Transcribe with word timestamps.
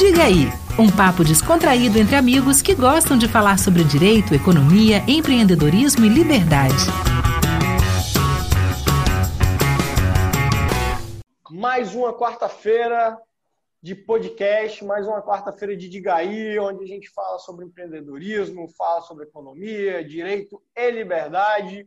Diga 0.00 0.24
aí, 0.24 0.46
um 0.78 0.90
papo 0.90 1.22
descontraído 1.22 1.98
entre 1.98 2.16
amigos 2.16 2.62
que 2.62 2.74
gostam 2.74 3.18
de 3.18 3.28
falar 3.28 3.58
sobre 3.58 3.84
direito, 3.84 4.34
economia, 4.34 5.04
empreendedorismo 5.06 6.06
e 6.06 6.08
liberdade. 6.08 6.86
Mais 11.50 11.94
uma 11.94 12.14
quarta-feira 12.14 13.20
de 13.82 13.94
podcast, 13.94 14.82
mais 14.86 15.06
uma 15.06 15.20
quarta-feira 15.20 15.76
de 15.76 15.86
Diga 15.86 16.14
aí, 16.14 16.58
onde 16.58 16.82
a 16.82 16.86
gente 16.86 17.10
fala 17.10 17.38
sobre 17.38 17.66
empreendedorismo, 17.66 18.72
fala 18.78 19.02
sobre 19.02 19.24
economia, 19.24 20.02
direito 20.02 20.62
e 20.74 20.90
liberdade. 20.92 21.86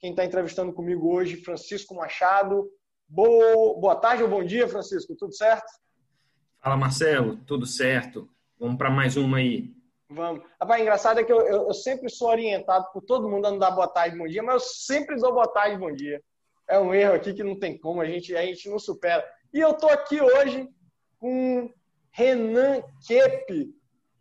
Quem 0.00 0.12
está 0.12 0.24
entrevistando 0.24 0.72
comigo 0.72 1.14
hoje, 1.14 1.36
Francisco 1.36 1.94
Machado. 1.94 2.66
Boa, 3.06 3.78
boa 3.78 3.96
tarde 3.96 4.22
ou 4.22 4.28
bom 4.30 4.42
dia, 4.42 4.66
Francisco, 4.66 5.14
tudo 5.14 5.34
certo? 5.34 5.81
Fala, 6.62 6.76
Marcelo, 6.76 7.38
tudo 7.38 7.66
certo? 7.66 8.30
Vamos 8.56 8.78
para 8.78 8.88
mais 8.88 9.16
uma 9.16 9.38
aí. 9.38 9.74
Vamos. 10.08 10.44
Rapaz, 10.60 10.80
engraçado 10.80 11.18
é 11.18 11.24
que 11.24 11.32
eu, 11.32 11.40
eu, 11.40 11.66
eu, 11.66 11.74
sempre 11.74 12.08
sou 12.08 12.28
orientado 12.28 12.86
por 12.92 13.02
todo 13.02 13.28
mundo 13.28 13.46
a 13.46 13.50
não 13.50 13.58
dar 13.58 13.72
boa 13.72 13.88
tarde, 13.88 14.16
bom 14.16 14.28
dia, 14.28 14.44
mas 14.44 14.54
eu 14.54 14.60
sempre 14.60 15.16
dou 15.16 15.32
boa 15.32 15.48
tarde, 15.48 15.76
bom 15.76 15.92
dia. 15.92 16.22
É 16.68 16.78
um 16.78 16.94
erro 16.94 17.14
aqui 17.14 17.34
que 17.34 17.42
não 17.42 17.58
tem 17.58 17.76
como, 17.76 18.00
a 18.00 18.06
gente, 18.06 18.36
a 18.36 18.46
gente 18.46 18.70
não 18.70 18.78
supera. 18.78 19.28
E 19.52 19.58
eu 19.58 19.72
estou 19.72 19.90
aqui 19.90 20.20
hoje 20.20 20.68
com 21.18 21.68
Renan 22.12 22.80
Kepe, 23.08 23.74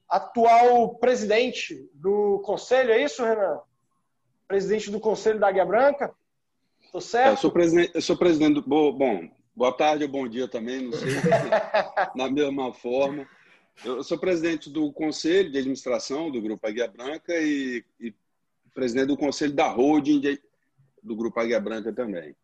atual 0.09 0.95
presidente 0.95 1.87
do 1.93 2.39
conselho, 2.39 2.91
é 2.91 3.03
isso, 3.03 3.23
Renan? 3.23 3.59
Presidente 4.47 4.89
do 4.89 4.99
conselho 4.99 5.39
da 5.39 5.49
Águia 5.49 5.63
Branca? 5.63 6.11
Tô 6.91 6.99
certo? 6.99 7.27
É, 7.27 7.31
eu 7.33 7.37
sou 7.37 7.51
presidente, 7.51 7.91
eu 7.93 8.01
sou 8.01 8.17
presidente 8.17 8.55
do. 8.55 8.93
Bom, 8.93 9.29
Boa 9.61 9.71
tarde 9.71 10.03
ou 10.05 10.09
bom 10.09 10.27
dia 10.27 10.47
também, 10.47 10.81
não 10.81 10.91
sei. 10.91 11.09
Na 12.17 12.27
mesma 12.27 12.73
forma. 12.73 13.27
Eu 13.85 14.03
sou 14.03 14.17
presidente 14.17 14.71
do 14.71 14.91
Conselho 14.91 15.51
de 15.51 15.59
Administração 15.59 16.31
do 16.31 16.41
Grupo 16.41 16.65
Águia 16.65 16.87
Branca 16.87 17.31
e, 17.35 17.85
e 17.99 18.11
presidente 18.73 19.09
do 19.09 19.17
Conselho 19.17 19.53
da 19.53 19.67
Holding 19.67 20.19
de, 20.19 20.41
do 21.03 21.15
Grupo 21.15 21.39
Águia 21.39 21.59
Branca 21.59 21.93
também. 21.93 22.35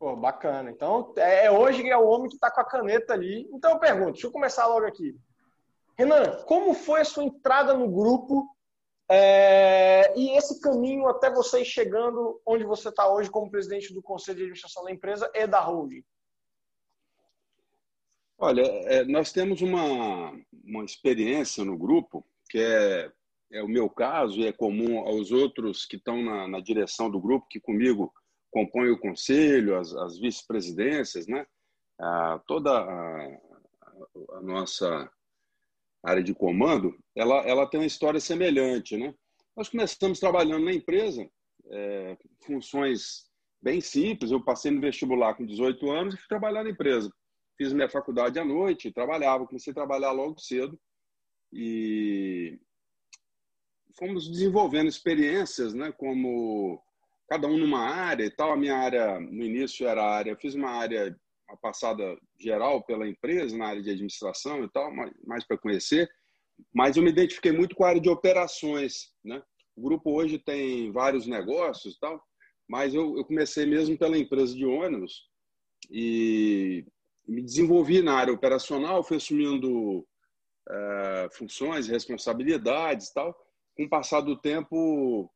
Pô, 0.00 0.16
bacana. 0.16 0.68
Então, 0.68 1.14
é, 1.16 1.46
é 1.46 1.50
hoje 1.52 1.80
que 1.80 1.90
é 1.90 1.96
o 1.96 2.08
homem 2.08 2.28
que 2.28 2.34
está 2.34 2.50
com 2.50 2.60
a 2.60 2.64
caneta 2.64 3.12
ali. 3.12 3.48
Então, 3.52 3.74
eu 3.74 3.78
pergunto, 3.78 4.14
deixa 4.14 4.26
eu 4.26 4.32
começar 4.32 4.66
logo 4.66 4.84
aqui. 4.84 5.16
Renan, 5.96 6.42
como 6.42 6.74
foi 6.74 7.02
a 7.02 7.04
sua 7.04 7.22
entrada 7.22 7.72
no 7.72 7.88
grupo 7.88 8.52
é, 9.08 10.12
e 10.18 10.36
esse 10.36 10.60
caminho 10.60 11.06
até 11.06 11.30
você 11.30 11.64
chegando 11.64 12.40
onde 12.44 12.64
você 12.64 12.88
está 12.88 13.08
hoje 13.08 13.30
como 13.30 13.48
presidente 13.48 13.94
do 13.94 14.02
Conselho 14.02 14.38
de 14.38 14.42
Administração 14.42 14.82
da 14.82 14.90
empresa 14.90 15.30
e 15.32 15.46
da 15.46 15.60
holding? 15.60 16.02
Olha, 18.40 18.62
é, 18.62 19.04
nós 19.04 19.32
temos 19.32 19.62
uma, 19.62 20.30
uma 20.64 20.84
experiência 20.84 21.64
no 21.64 21.76
grupo 21.76 22.24
que 22.48 22.58
é, 22.58 23.10
é 23.50 23.62
o 23.64 23.68
meu 23.68 23.90
caso 23.90 24.38
e 24.38 24.46
é 24.46 24.52
comum 24.52 25.00
aos 25.00 25.32
outros 25.32 25.84
que 25.84 25.96
estão 25.96 26.22
na, 26.22 26.46
na 26.46 26.60
direção 26.60 27.10
do 27.10 27.20
grupo, 27.20 27.48
que 27.50 27.58
comigo 27.58 28.12
compõem 28.48 28.90
o 28.90 29.00
conselho, 29.00 29.76
as, 29.76 29.92
as 29.92 30.18
vice-presidências, 30.20 31.26
né? 31.26 31.44
Toda 32.46 32.70
a, 32.78 33.26
a, 34.34 34.40
nossa 34.40 35.10
área 36.04 36.22
de 36.22 36.32
comando, 36.32 36.96
ela, 37.16 37.38
ela 37.40 37.66
tem 37.66 37.80
uma 37.80 37.86
história 37.86 38.20
semelhante, 38.20 38.96
né? 38.96 39.12
Nós 39.56 39.68
começamos 39.68 40.20
trabalhando 40.20 40.64
na 40.64 40.72
empresa, 40.72 41.28
é, 41.72 42.16
funções 42.46 43.28
bem 43.60 43.80
simples. 43.80 44.30
Eu 44.30 44.44
passei 44.44 44.70
no 44.70 44.80
vestibular 44.80 45.34
com 45.34 45.44
18 45.44 45.90
anos 45.90 46.14
e 46.14 46.18
fui 46.18 46.28
trabalhar 46.28 46.62
na 46.62 46.70
empresa 46.70 47.12
fiz 47.58 47.72
minha 47.72 47.90
faculdade 47.90 48.38
à 48.38 48.44
noite, 48.44 48.92
trabalhava, 48.92 49.46
comecei 49.46 49.72
a 49.72 49.74
trabalhar 49.74 50.12
logo 50.12 50.38
cedo 50.38 50.80
e 51.52 52.56
fomos 53.98 54.30
desenvolvendo 54.30 54.88
experiências, 54.88 55.74
né, 55.74 55.92
como 55.92 56.80
cada 57.28 57.48
um 57.48 57.58
numa 57.58 57.80
área 57.80 58.24
e 58.24 58.30
tal. 58.30 58.52
A 58.52 58.56
minha 58.56 58.76
área 58.76 59.18
no 59.18 59.42
início 59.44 59.86
era 59.86 60.02
a 60.02 60.14
área, 60.14 60.36
fiz 60.36 60.54
uma 60.54 60.70
área 60.70 61.18
a 61.48 61.56
passada 61.56 62.16
geral 62.38 62.84
pela 62.84 63.08
empresa 63.08 63.56
na 63.56 63.66
área 63.66 63.82
de 63.82 63.90
administração 63.90 64.62
e 64.62 64.70
tal, 64.70 64.92
mais 65.26 65.44
para 65.46 65.58
conhecer, 65.58 66.08
mas 66.74 66.96
eu 66.96 67.02
me 67.02 67.10
identifiquei 67.10 67.52
muito 67.52 67.74
com 67.74 67.84
a 67.84 67.88
área 67.88 68.00
de 68.00 68.08
operações, 68.10 69.12
né? 69.24 69.42
O 69.74 69.82
grupo 69.82 70.12
hoje 70.12 70.38
tem 70.38 70.92
vários 70.92 71.26
negócios 71.26 71.94
e 71.94 72.00
tal, 72.00 72.22
mas 72.68 72.92
eu, 72.92 73.16
eu 73.16 73.24
comecei 73.24 73.64
mesmo 73.64 73.96
pela 73.96 74.18
empresa 74.18 74.54
de 74.54 74.66
ônibus 74.66 75.26
e 75.90 76.84
me 77.28 77.42
desenvolvi 77.42 78.00
na 78.00 78.14
área 78.14 78.32
operacional, 78.32 79.04
fui 79.04 79.18
assumindo 79.18 79.98
uh, 79.98 81.30
funções, 81.32 81.86
responsabilidades 81.86 83.12
tal. 83.12 83.36
Com 83.76 83.84
o 83.84 83.88
passar 83.88 84.22
do 84.22 84.36
tempo, 84.36 85.30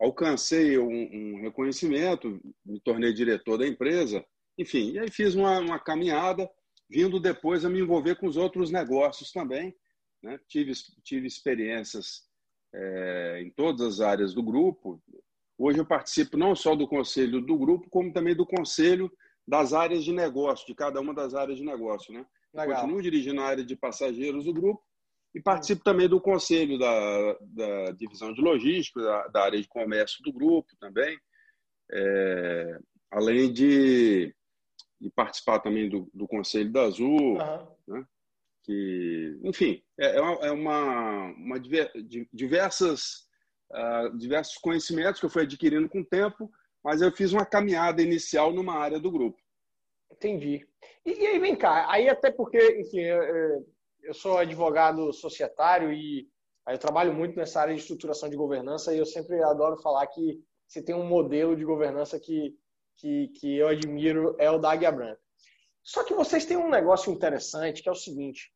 alcancei 0.00 0.76
um, 0.76 0.90
um, 0.90 1.40
reconhecimento, 1.40 2.40
me 2.64 2.80
tornei 2.80 3.12
diretor 3.12 3.56
da 3.56 3.66
empresa, 3.66 4.24
enfim, 4.58 4.92
e 4.92 4.98
aí 4.98 5.10
fiz 5.10 5.34
uma, 5.34 5.60
uma 5.60 5.78
caminhada, 5.78 6.50
vindo 6.90 7.20
depois 7.20 7.64
a 7.64 7.70
me 7.70 7.80
envolver 7.80 8.16
com 8.16 8.26
os 8.26 8.36
outros 8.36 8.70
negócios 8.70 9.30
também. 9.30 9.74
Né? 10.22 10.38
Tive, 10.48 10.72
tive 11.04 11.26
experiências 11.26 12.24
é, 12.74 13.40
em 13.42 13.50
todas 13.50 13.86
as 13.86 14.00
áreas 14.00 14.34
do 14.34 14.42
grupo. 14.42 15.00
Hoje 15.58 15.78
eu 15.78 15.86
participo 15.86 16.36
não 16.36 16.54
só 16.54 16.74
do 16.74 16.88
conselho 16.88 17.40
do 17.40 17.56
grupo, 17.56 17.88
como 17.88 18.12
também 18.12 18.34
do 18.34 18.44
conselho 18.44 19.10
das 19.46 19.72
áreas 19.72 20.04
de 20.04 20.12
negócio, 20.12 20.66
de 20.66 20.74
cada 20.74 21.00
uma 21.00 21.14
das 21.14 21.34
áreas 21.34 21.58
de 21.58 21.64
negócio. 21.64 22.12
Né? 22.12 22.26
Continuo 22.52 23.00
dirigindo 23.00 23.40
a 23.40 23.46
área 23.46 23.64
de 23.64 23.76
passageiros 23.76 24.44
do 24.44 24.52
grupo 24.52 24.82
e 25.34 25.40
participo 25.40 25.84
também 25.84 26.08
do 26.08 26.20
conselho 26.20 26.78
da, 26.78 27.36
da 27.40 27.92
divisão 27.92 28.32
de 28.32 28.40
logística, 28.40 29.00
da, 29.00 29.28
da, 29.28 29.42
área 29.44 29.60
de 29.60 29.68
comércio 29.68 30.22
do 30.22 30.32
grupo 30.32 30.68
também, 30.80 31.18
é, 31.92 32.78
além 33.10 33.52
de, 33.52 34.34
de, 34.98 35.10
participar 35.10 35.60
também 35.60 35.88
do, 35.88 36.08
do 36.12 36.26
conselho 36.26 36.72
da 36.72 36.84
Azul, 36.84 37.34
uhum. 37.34 37.66
né? 37.86 38.06
que, 38.64 39.38
enfim, 39.44 39.82
é, 40.00 40.16
é 40.16 40.50
uma, 40.50 41.24
uma 41.34 41.60
diversas, 42.32 43.28
uh, 43.70 44.16
diversos 44.16 44.56
conhecimentos 44.56 45.20
que 45.20 45.26
eu 45.26 45.30
fui 45.30 45.42
adquirindo 45.42 45.88
com 45.88 46.00
o 46.00 46.06
tempo 46.06 46.50
mas 46.86 47.02
eu 47.02 47.10
fiz 47.10 47.32
uma 47.32 47.44
caminhada 47.44 48.00
inicial 48.00 48.52
numa 48.52 48.74
área 48.74 49.00
do 49.00 49.10
grupo. 49.10 49.36
Entendi. 50.08 50.64
E, 51.04 51.14
e 51.14 51.26
aí, 51.26 51.38
vem 51.40 51.56
cá, 51.56 51.90
aí 51.90 52.08
até 52.08 52.30
porque, 52.30 52.58
enfim, 52.78 53.00
eu, 53.00 53.66
eu 54.04 54.14
sou 54.14 54.38
advogado 54.38 55.12
societário 55.12 55.92
e 55.92 56.28
eu 56.68 56.78
trabalho 56.78 57.12
muito 57.12 57.34
nessa 57.34 57.60
área 57.60 57.74
de 57.74 57.80
estruturação 57.80 58.28
de 58.28 58.36
governança 58.36 58.94
e 58.94 58.98
eu 58.98 59.04
sempre 59.04 59.42
adoro 59.42 59.76
falar 59.82 60.06
que 60.06 60.40
você 60.64 60.80
tem 60.80 60.94
um 60.94 61.08
modelo 61.08 61.56
de 61.56 61.64
governança 61.64 62.20
que, 62.20 62.56
que, 62.96 63.32
que 63.34 63.56
eu 63.56 63.66
admiro, 63.66 64.36
é 64.38 64.48
o 64.48 64.58
da 64.58 64.70
Águia 64.70 64.92
Branca. 64.92 65.20
Só 65.82 66.04
que 66.04 66.14
vocês 66.14 66.46
têm 66.46 66.56
um 66.56 66.70
negócio 66.70 67.12
interessante 67.12 67.82
que 67.82 67.88
é 67.88 67.92
o 67.92 67.96
seguinte: 67.96 68.52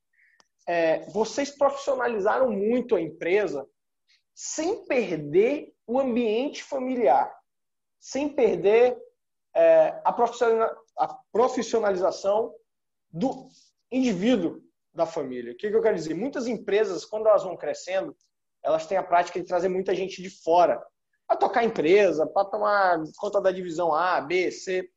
é, 0.69 1.01
vocês 1.11 1.51
profissionalizaram 1.51 2.49
muito 2.53 2.95
a 2.95 3.01
empresa 3.01 3.67
sem 4.33 4.87
perder 4.87 5.73
o 5.85 5.99
ambiente 5.99 6.63
familiar 6.63 7.40
sem 8.01 8.29
perder 8.31 8.97
é, 9.55 10.01
a 10.05 10.13
profissionalização 11.31 12.55
do 13.11 13.49
indivíduo 13.93 14.63
da 14.93 15.07
família. 15.07 15.53
O 15.53 15.57
que, 15.57 15.67
eu 15.67 15.83
quero 15.83 15.97
dizer? 15.97 16.15
Muitas 16.15 16.47
empresas, 16.47 17.05
quando 17.05 17.29
elas 17.29 17.45
vão 17.45 17.57
crescendo, 17.57 18.17
elas 18.63 18.87
têm 18.87 18.97
a 18.97 19.03
prática 19.03 19.39
de 19.39 19.47
trazer 19.47 19.69
muita 19.69 19.95
gente 19.95 20.23
de 20.23 20.31
fora 20.31 20.83
para 21.27 21.37
tocar 21.37 21.61
a 21.61 21.65
empresa, 21.65 22.27
para 22.27 22.45
tomar 22.45 23.03
conta 23.17 23.41
da 23.41 23.53
divisão 23.53 23.95
A, 23.95 24.21
B, 24.21 24.51
C. 24.51 24.91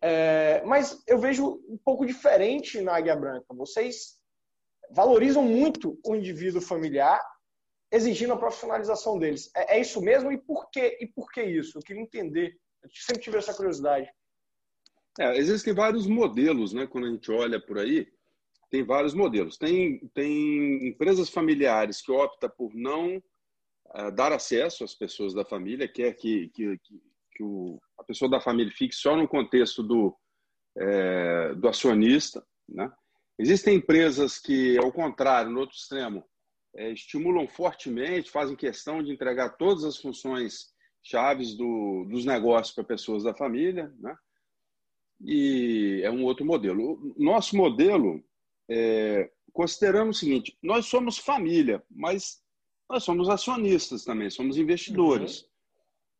É, 0.00 0.62
mas 0.64 1.02
eu 1.06 1.18
vejo 1.18 1.62
um 1.68 1.78
pouco 1.84 2.06
diferente 2.06 2.80
na 2.80 2.96
Águia 2.96 3.16
Branca. 3.16 3.46
Vocês 3.50 4.16
valorizam 4.90 5.42
muito 5.42 5.98
o 6.04 6.14
indivíduo 6.14 6.60
familiar 6.60 7.20
exigindo 7.90 8.32
a 8.32 8.38
profissionalização 8.38 9.18
deles. 9.18 9.50
É, 9.54 9.76
é, 9.76 9.80
isso 9.80 10.00
mesmo? 10.00 10.30
E 10.32 10.38
por 10.38 10.70
quê? 10.70 10.98
E 11.00 11.06
por 11.06 11.30
que 11.30 11.42
isso? 11.42 11.78
Eu 11.78 11.82
queria 11.82 12.02
entender. 12.02 12.58
Eu 12.82 12.90
sempre 12.92 13.22
tive 13.22 13.38
essa 13.38 13.54
curiosidade. 13.54 14.08
É, 15.18 15.36
existem 15.36 15.72
vários 15.72 16.06
modelos, 16.06 16.72
né? 16.72 16.86
Quando 16.86 17.06
a 17.06 17.10
gente 17.10 17.30
olha 17.30 17.60
por 17.60 17.78
aí, 17.78 18.06
tem 18.70 18.84
vários 18.84 19.14
modelos. 19.14 19.56
Tem, 19.56 19.98
tem 20.12 20.88
empresas 20.88 21.30
familiares 21.30 22.02
que 22.02 22.12
optam 22.12 22.50
por 22.50 22.74
não 22.74 23.16
uh, 23.16 24.10
dar 24.14 24.32
acesso 24.32 24.84
às 24.84 24.94
pessoas 24.94 25.32
da 25.32 25.44
família, 25.44 25.88
quer 25.88 26.12
que, 26.14 26.48
que, 26.48 26.78
que, 26.78 27.00
que 27.32 27.42
o, 27.42 27.80
a 27.98 28.04
pessoa 28.04 28.30
da 28.30 28.40
família 28.40 28.72
fique 28.72 28.94
só 28.94 29.16
no 29.16 29.26
contexto 29.26 29.82
do, 29.82 30.14
é, 30.76 31.54
do 31.54 31.68
acionista. 31.68 32.44
Né? 32.68 32.90
Existem 33.38 33.76
empresas 33.76 34.38
que, 34.38 34.76
ao 34.78 34.92
contrário, 34.92 35.50
no 35.50 35.60
outro 35.60 35.76
extremo, 35.76 36.24
é, 36.76 36.92
estimulam 36.92 37.46
fortemente, 37.48 38.30
fazem 38.30 38.56
questão 38.56 39.02
de 39.02 39.12
entregar 39.12 39.56
todas 39.56 39.84
as 39.84 39.96
funções 39.96 40.74
chaves 41.02 41.54
do, 41.54 42.06
dos 42.10 42.24
negócios 42.24 42.74
para 42.74 42.84
pessoas 42.84 43.22
da 43.22 43.34
família, 43.34 43.92
né? 43.98 44.16
E 45.20 46.00
é 46.04 46.10
um 46.10 46.24
outro 46.24 46.44
modelo. 46.44 47.14
O 47.16 47.24
nosso 47.24 47.56
modelo, 47.56 48.22
é, 48.68 49.30
considerando 49.52 50.10
o 50.10 50.14
seguinte: 50.14 50.56
nós 50.62 50.86
somos 50.86 51.16
família, 51.16 51.82
mas 51.90 52.42
nós 52.88 53.02
somos 53.02 53.28
acionistas 53.28 54.04
também, 54.04 54.28
somos 54.30 54.58
investidores. 54.58 55.42
Uhum. 55.42 55.48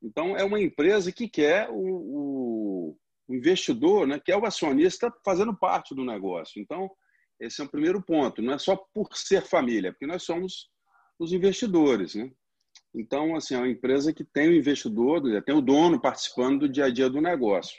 Então, 0.02 0.36
é 0.36 0.44
uma 0.44 0.60
empresa 0.60 1.12
que 1.12 1.28
quer 1.28 1.68
o, 1.70 1.76
o, 1.76 2.98
investidor, 3.28 4.06
né, 4.06 4.20
que 4.20 4.30
é 4.30 4.36
o 4.36 4.46
acionista, 4.46 5.12
fazendo 5.24 5.56
parte 5.56 5.94
do 5.94 6.04
negócio. 6.04 6.60
Então, 6.60 6.90
esse 7.40 7.60
é 7.60 7.64
o 7.64 7.68
primeiro 7.68 8.02
ponto. 8.02 8.42
Não 8.42 8.54
é 8.54 8.58
só 8.58 8.76
por 8.76 9.16
ser 9.16 9.42
família, 9.42 9.92
porque 9.92 10.06
nós 10.06 10.22
somos 10.22 10.68
os 11.18 11.32
investidores. 11.32 12.14
Né? 12.14 12.30
Então, 12.94 13.36
assim, 13.36 13.54
é 13.54 13.58
uma 13.58 13.68
empresa 13.68 14.12
que 14.12 14.24
tem 14.24 14.48
o 14.48 14.56
investidor, 14.56 15.22
tem 15.42 15.54
o 15.54 15.60
dono 15.60 16.00
participando 16.00 16.60
do 16.60 16.68
dia 16.68 16.86
a 16.86 16.90
dia 16.90 17.10
do 17.10 17.20
negócio. 17.20 17.76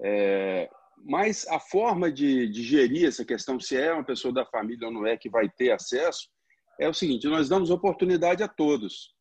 É, 0.00 0.68
mas 1.04 1.46
a 1.48 1.58
forma 1.58 2.10
de, 2.10 2.48
de 2.48 2.62
gerir 2.62 3.06
essa 3.06 3.24
questão, 3.24 3.58
se 3.58 3.76
é 3.76 3.92
uma 3.92 4.04
pessoa 4.04 4.32
da 4.32 4.44
família 4.44 4.88
ou 4.88 4.92
não 4.92 5.06
é 5.06 5.16
que 5.16 5.30
vai 5.30 5.48
ter 5.48 5.70
acesso, 5.70 6.28
é 6.78 6.88
o 6.88 6.94
seguinte: 6.94 7.26
nós 7.26 7.48
damos 7.48 7.70
oportunidade 7.70 8.42
a 8.42 8.48
todos, 8.48 9.14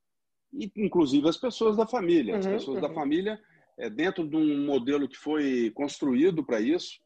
inclusive 0.75 1.27
as 1.27 1.37
pessoas 1.37 1.77
da 1.77 1.87
família. 1.87 2.37
As 2.37 2.45
uhum, 2.45 2.51
pessoas 2.53 2.75
uhum. 2.77 2.81
da 2.81 2.93
família, 2.93 3.39
é, 3.77 3.89
dentro 3.89 4.27
de 4.27 4.35
um 4.35 4.65
modelo 4.65 5.07
que 5.07 5.17
foi 5.17 5.71
construído 5.71 6.43
para 6.43 6.59
isso. 6.59 6.99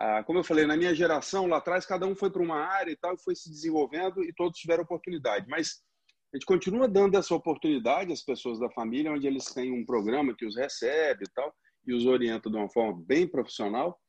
Ah, 0.00 0.24
como 0.24 0.38
eu 0.38 0.44
falei, 0.44 0.66
na 0.66 0.76
minha 0.76 0.94
geração, 0.94 1.46
lá 1.46 1.58
atrás, 1.58 1.84
cada 1.84 2.06
um 2.06 2.16
foi 2.16 2.30
para 2.30 2.42
uma 2.42 2.56
área 2.56 2.90
e 2.90 2.96
tal, 2.96 3.18
foi 3.18 3.36
se 3.36 3.50
desenvolvendo 3.50 4.24
e 4.24 4.32
todos 4.32 4.58
tiveram 4.58 4.82
oportunidade. 4.82 5.46
Mas 5.48 5.82
a 6.32 6.36
gente 6.36 6.46
continua 6.46 6.88
dando 6.88 7.18
essa 7.18 7.34
oportunidade 7.34 8.12
às 8.12 8.22
pessoas 8.22 8.58
da 8.58 8.70
família, 8.70 9.12
onde 9.12 9.26
eles 9.26 9.44
têm 9.44 9.72
um 9.72 9.84
programa 9.84 10.34
que 10.34 10.46
os 10.46 10.56
recebe 10.56 11.24
e 11.24 11.32
tal, 11.34 11.54
e 11.86 11.92
os 11.92 12.06
orienta 12.06 12.48
de 12.48 12.56
uma 12.56 12.70
forma 12.70 13.02
bem 13.06 13.28
profissional 13.28 14.00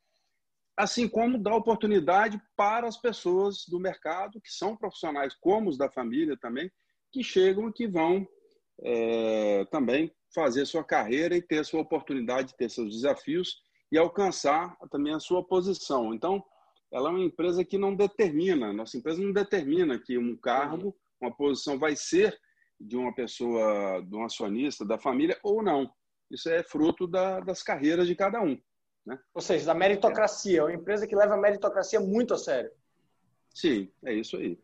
assim 0.82 1.08
como 1.08 1.38
dá 1.38 1.56
oportunidade 1.56 2.42
para 2.56 2.88
as 2.88 2.98
pessoas 2.98 3.66
do 3.68 3.80
mercado, 3.80 4.42
que 4.42 4.52
são 4.52 4.76
profissionais, 4.76 5.36
como 5.40 5.70
os 5.70 5.78
da 5.78 5.90
família 5.90 6.38
também, 6.38 6.72
que 7.12 7.24
chegam 7.24 7.70
e 7.70 7.74
que 7.74 7.88
vão 7.88 8.28
é, 8.84 9.66
também 9.66 10.12
fazer 10.34 10.66
sua 10.66 10.84
carreira 10.84 11.36
e 11.36 11.42
ter 11.42 11.64
sua 11.66 11.82
oportunidade 11.82 12.50
de 12.50 12.58
ter 12.58 12.70
seus 12.70 12.96
desafios 12.96 13.62
e 13.92 13.98
alcançar 13.98 14.78
também 14.90 15.14
a 15.14 15.20
sua 15.20 15.44
posição. 15.44 16.14
Então, 16.14 16.44
ela 16.92 17.10
é 17.10 17.12
uma 17.12 17.24
empresa 17.24 17.64
que 17.64 17.78
não 17.78 17.96
determina, 17.96 18.74
nossa 18.74 18.98
empresa 18.98 19.22
não 19.22 19.32
determina 19.32 20.00
que 20.00 20.18
um 20.18 20.36
cargo, 20.36 20.96
uma 21.20 21.32
posição 21.32 21.78
vai 21.78 21.96
ser 21.96 22.38
de 22.80 22.98
uma 22.98 23.14
pessoa, 23.14 24.02
de 24.02 24.16
um 24.16 24.24
acionista, 24.24 24.86
da 24.86 24.98
família 24.98 25.38
ou 25.44 25.62
não. 25.62 25.92
Isso 26.30 26.50
é 26.50 26.64
fruto 26.64 27.06
da, 27.08 27.40
das 27.40 27.62
carreiras 27.62 28.08
de 28.08 28.16
cada 28.16 28.42
um. 28.42 28.60
Né? 29.06 29.20
Ou 29.34 29.42
seja, 29.42 29.66
da 29.66 29.74
meritocracia. 29.74 30.60
É 30.60 30.64
uma 30.64 30.74
empresa 30.74 31.06
que 31.06 31.16
leva 31.16 31.36
a 31.36 31.38
meritocracia 31.38 32.00
muito 32.00 32.34
a 32.34 32.38
sério. 32.38 32.72
Sim, 33.54 33.92
é 34.04 34.14
isso 34.14 34.38
aí. 34.38 34.58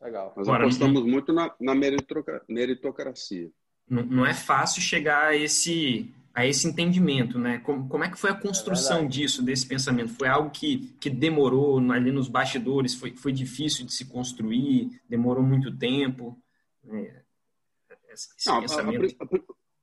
Legal. 0.00 0.32
Nós 0.36 0.48
Agora, 0.48 0.64
apostamos 0.64 1.04
muito 1.04 1.32
na, 1.32 1.54
na 1.60 1.74
meritocracia. 2.48 3.50
Não, 3.88 4.02
não, 4.04 4.26
é 4.26 4.34
fácil 4.34 4.80
chegar 4.80 5.28
a 5.28 5.36
esse, 5.36 6.10
a 6.34 6.46
esse 6.46 6.66
entendimento, 6.66 7.38
né? 7.38 7.58
Como, 7.58 7.88
como 7.88 8.04
é 8.04 8.10
que 8.10 8.18
foi 8.18 8.30
a 8.30 8.34
construção 8.34 9.00
é 9.00 9.06
disso, 9.06 9.42
desse 9.42 9.66
pensamento? 9.66 10.14
Foi 10.14 10.28
algo 10.28 10.50
que, 10.50 10.94
que 11.00 11.10
demorou 11.10 11.78
ali 11.90 12.10
nos 12.10 12.28
bastidores? 12.28 12.94
Foi, 12.94 13.14
foi 13.14 13.32
difícil 13.32 13.84
de 13.84 13.92
se 13.92 14.06
construir? 14.06 15.00
Demorou 15.08 15.42
muito 15.42 15.76
tempo? 15.76 16.40
É, 16.88 17.22
esse 18.12 18.46
não, 18.46 18.60
pensamento... 18.60 19.16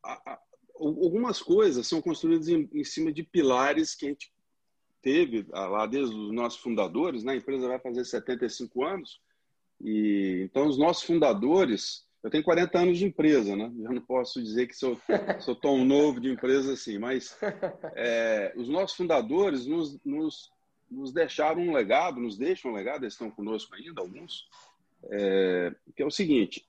a, 0.04 0.12
a, 0.12 0.34
a, 0.34 0.40
algumas 0.80 1.42
coisas 1.42 1.88
são 1.88 2.02
construídas 2.02 2.48
em, 2.48 2.70
em, 2.74 2.84
cima 2.84 3.12
de 3.12 3.24
pilares 3.24 3.96
que 3.96 4.06
a 4.06 4.10
gente 4.10 4.32
teve 5.02 5.46
ah, 5.54 5.68
lá 5.68 5.86
desde 5.86 6.16
os 6.16 6.32
nossos 6.32 6.60
fundadores, 6.60 7.24
né? 7.24 7.34
A 7.34 7.38
empresa 7.38 7.68
vai 7.68 7.80
fazer 7.80 8.06
75 8.06 8.84
anos 8.84 9.22
e 9.82 10.42
então 10.44 10.68
os 10.68 10.78
nossos 10.78 11.04
fundadores, 11.04 12.06
eu 12.22 12.30
tenho 12.30 12.44
40 12.44 12.78
anos 12.78 12.98
de 12.98 13.06
empresa, 13.06 13.56
né? 13.56 13.72
Já 13.82 13.90
não 13.90 14.02
posso 14.02 14.42
dizer 14.42 14.68
que 14.68 14.76
sou, 14.76 15.00
sou 15.40 15.56
tão 15.56 15.86
novo 15.86 16.20
de 16.20 16.30
empresa 16.30 16.74
assim, 16.74 16.98
mas 16.98 17.38
é, 17.96 18.54
os 18.58 18.68
nossos 18.68 18.98
fundadores 18.98 19.66
nos, 19.66 19.98
nos, 20.04 20.52
nos, 20.90 21.14
deixaram 21.14 21.62
um 21.62 21.74
legado, 21.74 22.20
nos 22.20 22.38
deixam 22.38 22.72
um 22.72 22.74
legado, 22.76 23.04
eles 23.04 23.14
estão 23.14 23.32
conosco 23.32 23.74
ainda, 23.74 24.02
alguns, 24.02 24.50
é, 25.12 25.74
que 25.96 26.04
é 26.04 26.06
o 26.06 26.12
seguinte: 26.12 26.68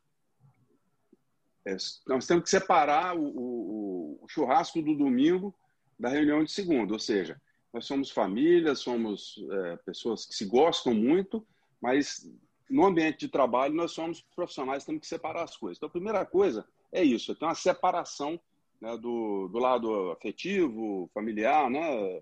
é, 1.64 1.76
nós 2.06 2.26
temos 2.26 2.44
que 2.44 2.50
separar 2.50 3.16
o, 3.16 3.24
o, 3.24 4.18
o, 4.22 4.28
churrasco 4.28 4.80
do 4.80 4.94
domingo 4.94 5.52
da 5.98 6.08
reunião 6.08 6.44
de 6.44 6.52
segunda, 6.52 6.92
ou 6.92 6.98
seja, 6.98 7.40
nós 7.72 7.86
somos 7.86 8.10
família, 8.10 8.76
somos 8.76 9.34
é, 9.50 9.76
pessoas 9.78 10.24
que 10.24 10.34
se 10.34 10.44
gostam 10.44 10.94
muito, 10.94 11.44
mas 11.80 12.24
no 12.70 12.86
ambiente 12.86 13.18
de 13.20 13.28
trabalho 13.28 13.74
nós 13.74 13.92
somos 13.92 14.24
profissionais, 14.34 14.84
temos 14.84 15.00
que 15.00 15.06
separar 15.08 15.42
as 15.42 15.56
coisas. 15.56 15.76
Então, 15.76 15.88
a 15.88 15.92
primeira 15.92 16.24
coisa 16.24 16.64
é 16.92 17.02
isso, 17.02 17.34
tem 17.34 17.48
uma 17.48 17.54
separação 17.54 18.40
né, 18.80 18.96
do, 18.96 19.48
do 19.48 19.58
lado 19.58 20.12
afetivo, 20.12 21.10
familiar, 21.12 21.68
né, 21.68 22.20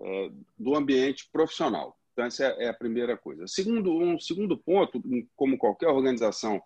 é, 0.00 0.30
do 0.58 0.74
ambiente 0.74 1.28
profissional. 1.30 1.96
Então, 2.12 2.24
essa 2.24 2.46
é, 2.46 2.64
é 2.64 2.68
a 2.68 2.74
primeira 2.74 3.16
coisa. 3.16 3.46
Segundo, 3.46 3.96
um 3.96 4.18
segundo 4.18 4.56
ponto, 4.56 5.02
como 5.36 5.58
qualquer 5.58 5.88
organização 5.88 6.60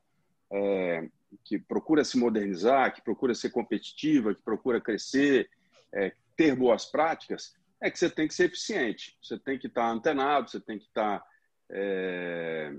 é, 0.51 1.09
que 1.45 1.59
procura 1.59 2.05
se 2.05 2.17
modernizar, 2.17 2.95
que 2.95 3.03
procura 3.03 3.35
ser 3.35 3.51
competitiva, 3.51 4.35
que 4.35 4.43
procura 4.43 4.81
crescer, 4.81 5.51
é, 5.93 6.13
ter 6.37 6.55
boas 6.55 6.87
práticas, 6.87 7.55
é 7.83 7.91
que 7.91 7.99
você 7.99 8.09
tem 8.09 8.29
que 8.29 8.35
ser 8.35 8.45
eficiente. 8.45 9.17
Você 9.23 9.39
tem 9.39 9.59
que 9.59 9.67
estar 9.67 9.91
antenado, 9.91 10.49
você 10.51 10.61
tem 10.61 10.79
que 10.79 10.85
estar 10.85 11.23
é, 11.71 12.75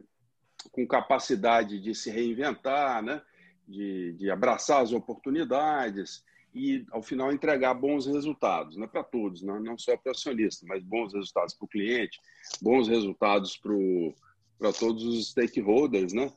com 0.71 0.87
capacidade 0.87 1.79
de 1.79 1.93
se 1.93 2.09
reinventar, 2.09 3.01
né? 3.01 3.21
de, 3.67 4.13
de 4.13 4.29
abraçar 4.29 4.81
as 4.81 4.91
oportunidades 4.91 6.23
e, 6.53 6.85
ao 6.91 7.01
final, 7.01 7.31
entregar 7.31 7.73
bons 7.73 8.05
resultados, 8.05 8.77
né? 8.77 8.87
para 8.87 9.03
todos, 9.03 9.41
né? 9.41 9.59
não 9.59 9.77
só 9.77 9.95
para 9.97 10.09
o 10.09 10.11
acionista, 10.11 10.65
mas 10.67 10.83
bons 10.83 11.13
resultados 11.13 11.53
para 11.53 11.65
o 11.65 11.69
cliente, 11.69 12.19
bons 12.61 12.87
resultados 12.87 13.57
para 13.57 14.73
todos 14.73 15.03
os 15.03 15.29
stakeholders, 15.29 16.13
né? 16.13 16.31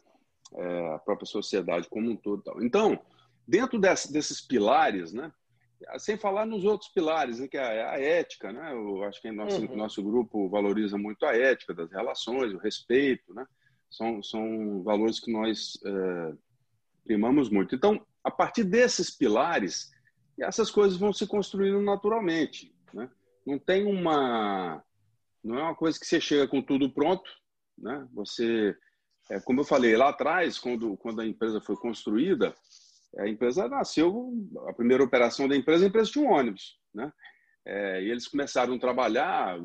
é, 0.54 0.94
a 0.94 0.98
própria 0.98 1.26
sociedade 1.26 1.88
como 1.88 2.10
um 2.10 2.16
todo. 2.16 2.42
Então, 2.62 2.98
dentro 3.46 3.78
desse, 3.78 4.12
desses 4.12 4.40
pilares, 4.40 5.12
né, 5.12 5.32
sem 5.98 6.16
falar 6.16 6.46
nos 6.46 6.64
outros 6.64 6.90
pilares, 6.90 7.38
né, 7.40 7.48
que 7.48 7.56
é 7.56 7.84
a 7.84 8.00
ética, 8.00 8.52
né, 8.52 8.72
eu 8.72 9.02
acho 9.04 9.20
que 9.20 9.30
nosso, 9.30 9.60
uhum. 9.62 9.76
nosso 9.76 10.02
grupo 10.02 10.48
valoriza 10.48 10.96
muito 10.96 11.24
a 11.26 11.36
ética 11.36 11.74
das 11.74 11.90
relações, 11.90 12.52
o 12.52 12.58
respeito, 12.58 13.34
né, 13.34 13.46
são, 13.90 14.22
são 14.22 14.82
valores 14.82 15.20
que 15.20 15.32
nós 15.32 15.78
é, 15.84 16.32
primamos 17.04 17.48
muito. 17.50 17.74
Então, 17.74 18.04
a 18.22 18.30
partir 18.30 18.64
desses 18.64 19.10
pilares, 19.10 19.90
essas 20.38 20.70
coisas 20.70 20.98
vão 20.98 21.12
se 21.12 21.26
construindo 21.26 21.80
naturalmente. 21.80 22.74
Né? 22.92 23.08
Não 23.46 23.58
tem 23.58 23.84
uma. 23.84 24.82
Não 25.42 25.58
é 25.58 25.62
uma 25.62 25.74
coisa 25.74 25.98
que 25.98 26.06
você 26.06 26.20
chega 26.20 26.48
com 26.48 26.60
tudo 26.60 26.90
pronto, 26.90 27.30
né? 27.78 28.08
Você 28.14 28.76
é, 29.30 29.40
como 29.40 29.60
eu 29.60 29.64
falei 29.64 29.96
lá 29.96 30.10
atrás, 30.10 30.58
quando, 30.58 30.96
quando 30.96 31.20
a 31.20 31.26
empresa 31.26 31.60
foi 31.60 31.76
construída, 31.76 32.54
a 33.18 33.28
empresa 33.28 33.68
nasceu, 33.68 34.32
a 34.68 34.72
primeira 34.72 35.02
operação 35.02 35.48
da 35.48 35.56
empresa, 35.56 35.84
a 35.84 35.88
empresa 35.88 36.10
tinha 36.10 36.24
um 36.24 36.32
ônibus, 36.32 36.78
né? 36.94 37.12
É, 37.64 38.02
e 38.02 38.10
eles 38.10 38.28
começaram 38.28 38.74
a 38.74 38.78
trabalhar, 38.78 39.58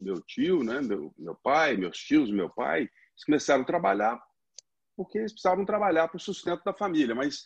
meu 0.00 0.20
tio, 0.26 0.64
né, 0.64 0.80
meu, 0.80 1.14
meu 1.16 1.36
pai, 1.36 1.76
meus 1.76 1.96
tios, 1.98 2.32
meu 2.32 2.50
pai, 2.50 2.90
eles 3.20 3.24
começaram 3.24 3.62
a 3.62 3.66
trabalhar 3.66 4.22
porque 4.96 5.18
eles 5.18 5.32
precisavam 5.32 5.64
trabalhar 5.64 6.08
para 6.08 6.16
o 6.16 6.20
sustento 6.20 6.62
da 6.62 6.74
família, 6.74 7.14
mas 7.14 7.44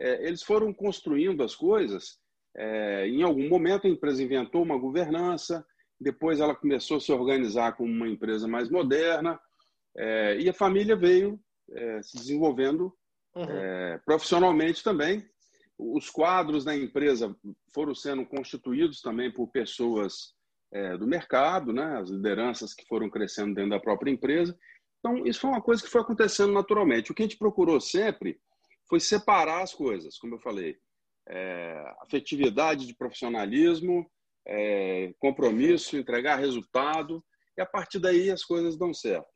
é, 0.00 0.26
eles 0.26 0.42
foram 0.42 0.72
construindo 0.72 1.42
as 1.42 1.54
coisas. 1.54 2.18
É, 2.56 3.06
em 3.06 3.22
algum 3.22 3.48
momento 3.48 3.86
a 3.86 3.90
empresa 3.90 4.22
inventou 4.22 4.62
uma 4.62 4.76
governança, 4.76 5.64
depois 6.00 6.40
ela 6.40 6.54
começou 6.54 6.96
a 6.96 7.00
se 7.00 7.12
organizar 7.12 7.76
como 7.76 7.92
uma 7.92 8.08
empresa 8.08 8.48
mais 8.48 8.68
moderna, 8.68 9.38
é, 9.96 10.36
e 10.38 10.48
a 10.48 10.52
família 10.52 10.96
veio 10.96 11.38
é, 11.70 12.02
se 12.02 12.16
desenvolvendo 12.16 12.92
uhum. 13.34 13.44
é, 13.44 13.98
profissionalmente 14.04 14.82
também. 14.82 15.24
Os 15.78 16.10
quadros 16.10 16.64
da 16.64 16.74
empresa 16.74 17.36
foram 17.72 17.94
sendo 17.94 18.26
constituídos 18.26 19.00
também 19.00 19.30
por 19.30 19.48
pessoas 19.48 20.34
é, 20.72 20.96
do 20.96 21.06
mercado, 21.06 21.72
né? 21.72 21.98
as 21.98 22.10
lideranças 22.10 22.74
que 22.74 22.86
foram 22.86 23.08
crescendo 23.08 23.54
dentro 23.54 23.70
da 23.70 23.80
própria 23.80 24.10
empresa. 24.10 24.58
Então, 25.06 25.24
isso 25.24 25.40
foi 25.40 25.50
uma 25.50 25.62
coisa 25.62 25.80
que 25.80 25.88
foi 25.88 26.00
acontecendo 26.00 26.52
naturalmente. 26.52 27.12
O 27.12 27.14
que 27.14 27.22
a 27.22 27.26
gente 27.26 27.38
procurou 27.38 27.80
sempre 27.80 28.40
foi 28.88 28.98
separar 28.98 29.62
as 29.62 29.72
coisas, 29.72 30.18
como 30.18 30.34
eu 30.34 30.40
falei. 30.40 30.76
É, 31.28 31.94
afetividade 32.00 32.86
de 32.86 32.94
profissionalismo, 32.94 34.10
é, 34.44 35.14
compromisso, 35.20 35.96
entregar 35.96 36.36
resultado, 36.36 37.24
e 37.56 37.60
a 37.60 37.66
partir 37.66 38.00
daí 38.00 38.32
as 38.32 38.42
coisas 38.44 38.76
dão 38.76 38.92
certo. 38.92 39.28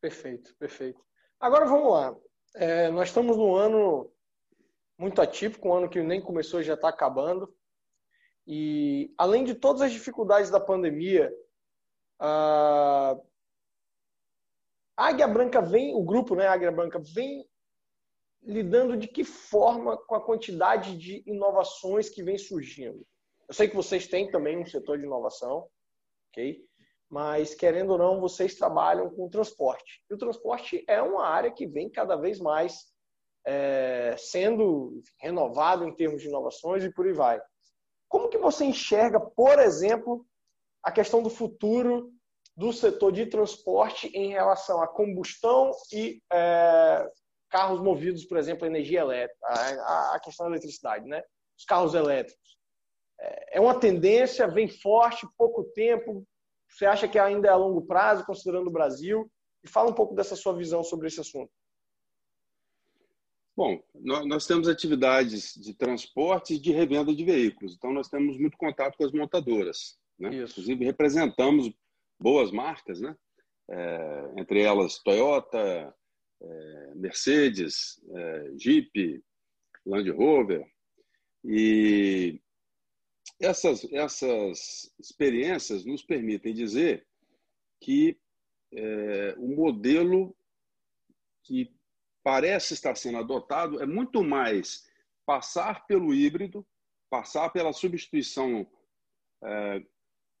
Perfeito, 0.00 0.52
perfeito. 0.58 1.00
Agora 1.38 1.66
vamos 1.66 1.92
lá. 1.92 2.16
É, 2.56 2.90
nós 2.90 3.08
estamos 3.08 3.36
num 3.36 3.54
ano 3.54 4.12
muito 4.98 5.22
atípico, 5.22 5.68
um 5.68 5.74
ano 5.74 5.88
que 5.88 6.02
nem 6.02 6.20
começou 6.20 6.60
e 6.60 6.64
já 6.64 6.74
está 6.74 6.88
acabando. 6.88 7.52
E 8.44 9.14
além 9.16 9.44
de 9.44 9.54
todas 9.54 9.82
as 9.82 9.92
dificuldades 9.92 10.50
da 10.50 10.58
pandemia, 10.58 11.32
ah, 12.20 13.16
Águia 15.02 15.26
Branca 15.26 15.60
vem, 15.60 15.94
o 15.94 16.02
grupo, 16.04 16.36
né, 16.36 16.46
Águia 16.46 16.70
Branca, 16.70 17.00
vem 17.14 17.44
lidando 18.42 18.96
de 18.96 19.08
que 19.08 19.24
forma 19.24 19.96
com 19.96 20.14
a 20.14 20.24
quantidade 20.24 20.96
de 20.96 21.22
inovações 21.26 22.08
que 22.08 22.22
vem 22.22 22.38
surgindo? 22.38 23.04
Eu 23.48 23.54
sei 23.54 23.68
que 23.68 23.74
vocês 23.74 24.06
têm 24.06 24.30
também 24.30 24.56
um 24.56 24.66
setor 24.66 24.98
de 24.98 25.04
inovação, 25.04 25.66
ok? 26.30 26.64
Mas, 27.10 27.52
querendo 27.54 27.90
ou 27.90 27.98
não, 27.98 28.20
vocês 28.20 28.54
trabalham 28.54 29.10
com 29.10 29.28
transporte. 29.28 30.04
E 30.08 30.14
o 30.14 30.18
transporte 30.18 30.84
é 30.88 31.02
uma 31.02 31.26
área 31.26 31.50
que 31.50 31.66
vem 31.66 31.90
cada 31.90 32.16
vez 32.16 32.38
mais 32.38 32.92
é, 33.44 34.14
sendo 34.16 35.02
renovado 35.18 35.84
em 35.84 35.94
termos 35.94 36.22
de 36.22 36.28
inovações 36.28 36.84
e 36.84 36.92
por 36.92 37.06
aí 37.06 37.12
vai. 37.12 37.40
Como 38.08 38.28
que 38.28 38.38
você 38.38 38.64
enxerga, 38.64 39.18
por 39.18 39.58
exemplo, 39.58 40.24
a 40.82 40.92
questão 40.92 41.22
do 41.22 41.28
futuro 41.28 42.12
do 42.56 42.72
setor 42.72 43.12
de 43.12 43.26
transporte 43.26 44.08
em 44.08 44.28
relação 44.30 44.82
à 44.82 44.86
combustão 44.86 45.72
e 45.92 46.20
é, 46.32 47.08
carros 47.48 47.80
movidos, 47.80 48.24
por 48.24 48.38
exemplo, 48.38 48.64
a 48.64 48.68
energia 48.68 49.00
elétrica, 49.00 49.46
a, 49.46 50.16
a 50.16 50.20
questão 50.20 50.46
da 50.46 50.52
eletricidade, 50.52 51.06
né? 51.06 51.22
Os 51.58 51.64
carros 51.64 51.94
elétricos. 51.94 52.58
É, 53.20 53.58
é 53.58 53.60
uma 53.60 53.78
tendência, 53.78 54.48
vem 54.48 54.68
forte, 54.68 55.26
pouco 55.36 55.64
tempo. 55.74 56.26
Você 56.68 56.86
acha 56.86 57.06
que 57.06 57.18
ainda 57.18 57.48
é 57.48 57.50
a 57.50 57.56
longo 57.56 57.82
prazo, 57.82 58.24
considerando 58.24 58.68
o 58.68 58.72
Brasil? 58.72 59.30
E 59.62 59.68
fala 59.68 59.90
um 59.90 59.94
pouco 59.94 60.14
dessa 60.14 60.34
sua 60.34 60.54
visão 60.54 60.82
sobre 60.82 61.08
esse 61.08 61.20
assunto. 61.20 61.50
Bom, 63.54 63.82
nós 64.26 64.46
temos 64.46 64.66
atividades 64.66 65.52
de 65.54 65.74
transporte 65.74 66.54
e 66.54 66.58
de 66.58 66.72
revenda 66.72 67.14
de 67.14 67.22
veículos, 67.22 67.74
então 67.74 67.92
nós 67.92 68.08
temos 68.08 68.38
muito 68.38 68.56
contato 68.56 68.96
com 68.96 69.04
as 69.04 69.12
montadoras. 69.12 69.98
Né? 70.18 70.36
Inclusive, 70.36 70.84
representamos 70.86 71.70
boas 72.22 72.50
marcas, 72.50 73.00
né? 73.00 73.16
É, 73.70 74.32
entre 74.38 74.62
elas 74.62 74.98
Toyota, 74.98 75.94
é, 76.42 76.94
Mercedes, 76.94 78.00
é, 78.14 78.52
Jeep, 78.56 79.22
Land 79.86 80.10
Rover. 80.10 80.64
E 81.44 82.40
essas, 83.40 83.84
essas 83.92 84.92
experiências 84.98 85.84
nos 85.84 86.02
permitem 86.02 86.54
dizer 86.54 87.06
que 87.80 88.18
é, 88.72 89.34
o 89.38 89.48
modelo 89.48 90.36
que 91.42 91.74
parece 92.22 92.74
estar 92.74 92.96
sendo 92.96 93.18
adotado 93.18 93.82
é 93.82 93.86
muito 93.86 94.22
mais 94.22 94.88
passar 95.26 95.86
pelo 95.86 96.14
híbrido, 96.14 96.66
passar 97.10 97.50
pela 97.50 97.72
substituição 97.72 98.66
é, 99.44 99.82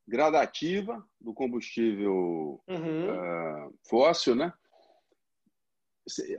gradativa 0.06 1.04
do 1.20 1.32
combustível 1.32 2.62
uhum. 2.68 3.10
é, 3.10 3.70
fóssil, 3.88 4.34
né? 4.34 4.52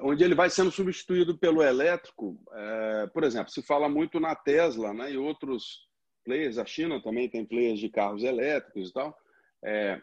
onde 0.02 0.24
ele 0.24 0.36
vai 0.36 0.50
sendo 0.50 0.72
substituído 0.72 1.38
pelo 1.38 1.64
elétrico. 1.64 2.40
É, 2.52 3.08
por 3.08 3.24
exemplo, 3.24 3.52
se 3.52 3.62
fala 3.62 3.88
muito 3.88 4.20
na 4.20 4.36
Tesla 4.36 4.94
né, 4.94 5.12
e 5.12 5.18
outros 5.18 5.88
players, 6.26 6.58
a 6.58 6.66
China 6.66 7.02
também 7.02 7.30
tem 7.30 7.46
players 7.46 7.80
de 7.80 7.90
carros 7.90 8.24
elétricos 8.24 8.90
e 8.90 8.94
tal. 8.94 9.18
É, 9.64 10.02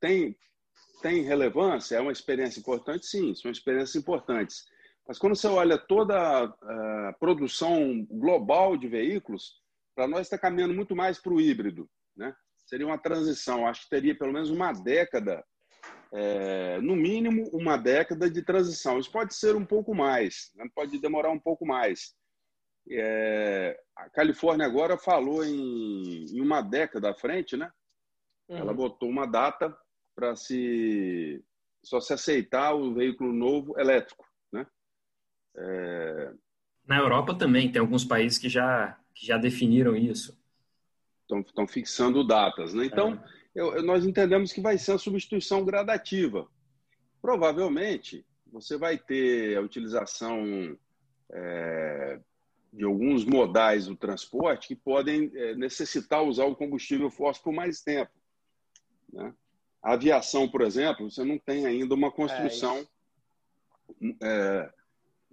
tem, 0.00 0.36
tem 1.00 1.22
relevância? 1.22 1.96
É 1.96 2.00
uma 2.00 2.12
experiência 2.12 2.58
importante? 2.58 3.06
Sim, 3.06 3.34
são 3.34 3.50
experiências 3.50 3.96
importantes. 3.96 4.64
Mas 5.06 5.18
quando 5.18 5.36
você 5.36 5.46
olha 5.46 5.78
toda 5.78 6.44
a 6.44 7.12
produção 7.18 8.04
global 8.10 8.76
de 8.76 8.88
veículos, 8.88 9.60
para 9.94 10.06
nós 10.06 10.22
está 10.22 10.38
caminhando 10.38 10.74
muito 10.74 10.94
mais 10.94 11.18
para 11.18 11.32
o 11.32 11.40
híbrido. 11.40 11.88
Né? 12.16 12.34
Seria 12.72 12.86
uma 12.86 12.96
transição, 12.96 13.66
acho 13.66 13.82
que 13.82 13.90
teria 13.90 14.16
pelo 14.16 14.32
menos 14.32 14.48
uma 14.48 14.72
década 14.72 15.44
é, 16.10 16.80
no 16.80 16.96
mínimo 16.96 17.50
uma 17.52 17.76
década 17.76 18.30
de 18.30 18.40
transição. 18.40 18.98
Isso 18.98 19.12
pode 19.12 19.34
ser 19.34 19.54
um 19.54 19.66
pouco 19.66 19.94
mais, 19.94 20.50
né? 20.54 20.64
pode 20.74 20.98
demorar 20.98 21.28
um 21.28 21.38
pouco 21.38 21.66
mais. 21.66 22.14
É, 22.90 23.78
a 23.94 24.08
Califórnia 24.08 24.64
agora 24.64 24.96
falou 24.96 25.44
em, 25.44 26.24
em, 26.34 26.40
uma 26.40 26.62
década 26.62 27.10
à 27.10 27.14
frente, 27.14 27.58
né? 27.58 27.70
Uhum. 28.48 28.56
Ela 28.56 28.72
botou 28.72 29.10
uma 29.10 29.26
data 29.26 29.76
para 30.14 30.34
se 30.34 31.44
só 31.84 32.00
se 32.00 32.14
aceitar 32.14 32.72
o 32.72 32.94
veículo 32.94 33.34
novo 33.34 33.78
elétrico, 33.78 34.26
né? 34.50 34.66
É... 35.58 36.32
Na 36.86 36.96
Europa 36.96 37.34
também 37.36 37.70
tem 37.70 37.80
alguns 37.80 38.02
países 38.06 38.38
que 38.38 38.48
já 38.48 38.98
que 39.14 39.26
já 39.26 39.36
definiram 39.36 39.94
isso. 39.94 40.41
Estão 41.40 41.66
fixando 41.66 42.26
datas, 42.26 42.74
né? 42.74 42.84
Então 42.84 43.14
é 43.14 43.42
eu, 43.54 43.82
nós 43.82 44.04
entendemos 44.04 44.52
que 44.52 44.60
vai 44.60 44.78
ser 44.78 44.92
uma 44.92 44.98
substituição 44.98 45.64
gradativa. 45.64 46.48
Provavelmente, 47.20 48.24
você 48.50 48.76
vai 48.76 48.98
ter 48.98 49.56
a 49.56 49.60
utilização 49.60 50.76
é, 51.30 52.18
de 52.72 52.84
alguns 52.84 53.24
modais 53.24 53.86
do 53.86 53.96
transporte 53.96 54.68
que 54.68 54.76
podem 54.76 55.30
é, 55.34 55.54
necessitar 55.54 56.22
usar 56.22 56.46
o 56.46 56.56
combustível 56.56 57.10
fóssil 57.10 57.42
por 57.42 57.52
mais 57.52 57.82
tempo. 57.82 58.10
Né? 59.12 59.34
A 59.82 59.92
aviação, 59.92 60.48
por 60.48 60.62
exemplo, 60.62 61.10
você 61.10 61.22
não 61.22 61.38
tem 61.38 61.66
ainda 61.66 61.94
uma 61.94 62.10
construção 62.10 62.86
é, 64.22 64.70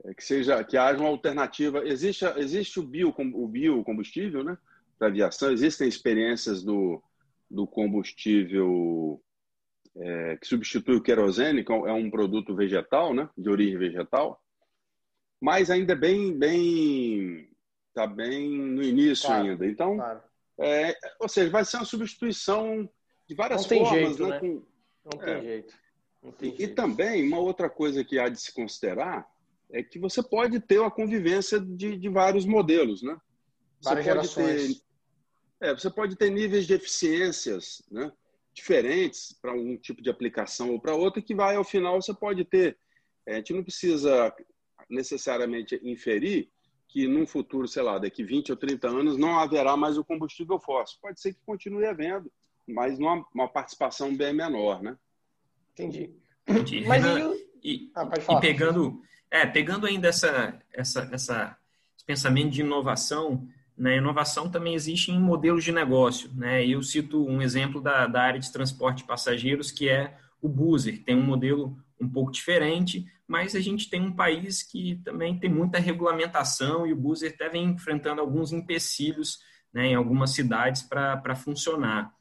é 0.06 0.14
que 0.14 0.24
seja 0.24 0.64
que 0.64 0.76
haja 0.76 1.00
uma 1.00 1.10
alternativa. 1.10 1.88
Existe, 1.88 2.26
existe 2.38 2.80
o, 2.80 2.84
bio, 2.84 3.14
o 3.18 3.48
biocombustível 3.48 4.44
né, 4.44 4.58
para 5.00 5.08
aviação, 5.08 5.52
existem 5.52 5.88
experiências 5.88 6.62
do, 6.62 7.02
do 7.50 7.66
combustível 7.66 9.20
é, 9.96 10.38
que 10.38 10.46
substitui 10.46 10.98
o 10.98 11.02
querosene, 11.02 11.64
que 11.64 11.72
é 11.72 11.94
um 11.94 12.12
produto 12.12 12.54
vegetal, 12.54 13.14
né, 13.14 13.30
de 13.38 13.50
origem 13.50 13.78
vegetal, 13.78 14.40
mas 15.42 15.72
ainda 15.72 15.96
bem, 15.96 16.38
bem, 16.38 17.50
está 17.88 18.06
bem 18.06 18.50
no 18.50 18.84
início 18.84 19.28
claro, 19.28 19.50
ainda. 19.50 19.66
Então, 19.66 19.96
claro. 19.96 20.22
é, 20.60 20.94
ou 21.20 21.30
seja, 21.30 21.50
vai 21.50 21.64
ser 21.64 21.78
uma 21.78 21.86
substituição 21.86 22.88
de 23.28 23.36
várias 23.36 23.62
Não 23.62 23.78
formas, 23.78 24.18
jeito, 24.18 24.24
né? 24.24 24.30
né? 24.30 24.40
Com, 24.40 24.66
Não 25.06 25.20
tem 25.20 25.34
é. 25.34 25.42
jeito. 25.42 25.74
Não 26.22 26.32
tem 26.34 26.54
e, 26.54 26.58
jeito. 26.58 26.72
e 26.72 26.76
também 26.76 27.26
uma 27.26 27.40
outra 27.40 27.70
coisa 27.70 28.04
que 28.04 28.20
há 28.20 28.28
de 28.28 28.40
se 28.40 28.54
considerar 28.54 29.26
é 29.72 29.82
que 29.82 29.98
você 29.98 30.22
pode 30.22 30.60
ter 30.60 30.80
uma 30.80 30.92
convivência 30.92 31.60
de, 31.60 31.98
de 31.98 32.10
vários 32.10 32.46
modelos, 32.46 33.02
né? 33.02 33.18
Você 33.80 33.90
várias 33.90 34.06
pode 34.06 34.48
gerações. 34.48 34.80
ter 34.80 34.89
é, 35.62 35.74
você 35.74 35.90
pode 35.90 36.16
ter 36.16 36.30
níveis 36.30 36.66
de 36.66 36.74
eficiências 36.74 37.82
né, 37.92 38.12
diferentes 38.54 39.34
para 39.42 39.54
um 39.54 39.78
tipo 39.78 40.02
de 40.02 40.10
aplicação 40.10 40.72
ou 40.72 40.80
para 40.80 40.96
outra, 40.96 41.22
que 41.22 41.36
vai, 41.36 41.56
ao 41.56 41.64
final, 41.64 42.02
você 42.02 42.14
pode 42.14 42.46
ter. 42.46 42.78
É, 43.26 43.34
a 43.34 43.36
gente 43.38 43.54
não 43.54 43.64
precisa 43.64 44.34
necessariamente 44.90 45.80
inferir 45.84 46.50
que 46.88 47.08
num 47.08 47.28
futuro, 47.28 47.68
sei 47.68 47.84
lá, 47.84 48.00
daqui 48.00 48.24
20 48.24 48.52
ou 48.52 48.58
30 48.58 48.88
anos, 48.88 49.18
não 49.18 49.38
haverá 49.38 49.78
mais 49.78 49.98
o 49.98 50.04
combustível 50.04 50.60
fóssil. 50.60 50.98
Pode 51.00 51.22
ser 51.22 51.34
que 51.34 51.40
continue 51.46 51.86
havendo, 51.86 52.32
mas 52.68 52.98
numa 52.98 53.24
uma 53.34 53.48
participação 53.48 54.16
bem 54.16 54.34
menor, 54.34 54.82
né? 54.82 54.98
Entendi. 55.74 56.16
Entendi. 56.48 56.82
Mas 56.88 57.04
Renan, 57.04 57.36
e, 57.64 57.92
ah, 57.96 58.10
e, 58.38 58.42
pegando, 58.42 59.02
é, 59.30 59.46
pegando 59.46 59.86
ainda 59.86 60.08
essa, 60.08 60.60
essa, 60.74 61.10
essa, 61.14 61.58
esse 61.96 62.06
pensamento 62.06 62.50
de 62.50 62.62
inovação, 62.62 63.48
né? 63.80 63.96
Inovação 63.96 64.52
também 64.52 64.76
existe 64.76 65.10
em 65.10 65.18
modelos 65.18 65.64
de 65.64 65.72
negócio. 65.72 66.30
Né? 66.36 66.68
Eu 66.68 66.84
cito 66.84 67.26
um 67.26 67.42
exemplo 67.42 67.82
da, 67.82 68.06
da 68.08 68.22
área 68.22 68.40
de 68.40 68.52
transporte 68.52 68.98
de 68.98 69.04
passageiros, 69.06 69.72
que 69.72 69.88
é 69.88 70.18
o 70.42 70.50
Buser. 70.50 71.02
Tem 71.06 71.16
um 71.16 71.24
modelo 71.24 71.82
um 72.00 72.10
pouco 72.10 72.30
diferente, 72.30 73.06
mas 73.26 73.56
a 73.56 73.60
gente 73.62 73.90
tem 73.90 74.02
um 74.02 74.12
país 74.12 74.62
que 74.62 74.96
também 75.06 75.40
tem 75.40 75.50
muita 75.50 75.80
regulamentação 75.80 76.86
e 76.86 76.92
o 76.92 76.96
Buser 76.96 77.32
até 77.34 77.48
vem 77.48 77.68
enfrentando 77.68 78.20
alguns 78.20 78.52
empecilhos 78.52 79.40
né, 79.74 79.88
em 79.88 79.96
algumas 79.96 80.32
cidades 80.32 80.82
para 80.84 81.36
funcionar. 81.36 82.14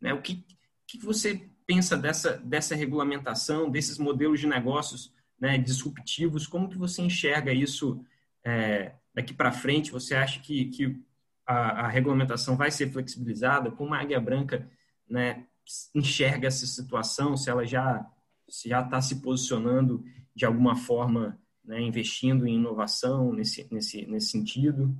Né? 0.00 0.12
O 0.12 0.20
que, 0.20 0.44
que 0.88 0.98
você 0.98 1.48
pensa 1.64 1.96
dessa, 1.96 2.36
dessa 2.38 2.74
regulamentação, 2.74 3.70
desses 3.70 3.96
modelos 3.96 4.40
de 4.40 4.48
negócios 4.48 5.12
né, 5.38 5.56
disruptivos? 5.56 6.48
Como 6.48 6.68
que 6.68 6.76
você 6.76 7.02
enxerga 7.02 7.52
isso 7.52 8.04
é, 8.44 8.92
daqui 9.16 9.32
para 9.32 9.50
frente, 9.50 9.90
você 9.90 10.14
acha 10.14 10.38
que, 10.40 10.66
que 10.66 11.02
a, 11.46 11.86
a, 11.86 11.88
regulamentação 11.88 12.54
vai 12.54 12.70
ser 12.70 12.92
flexibilizada? 12.92 13.70
Como 13.70 13.94
a 13.94 13.98
Águia 13.98 14.20
Branca 14.20 14.70
né, 15.08 15.46
enxerga 15.94 16.46
essa 16.46 16.66
situação? 16.66 17.34
Se 17.34 17.48
ela 17.48 17.64
já 17.64 18.06
se 18.46 18.68
já 18.68 18.82
está 18.82 19.00
se 19.00 19.22
posicionando 19.22 20.04
de 20.34 20.44
alguma 20.44 20.76
forma, 20.76 21.40
né, 21.64 21.80
investindo 21.80 22.46
em 22.46 22.56
inovação 22.56 23.32
nesse, 23.32 23.66
nesse, 23.72 24.06
nesse 24.06 24.28
sentido? 24.28 24.94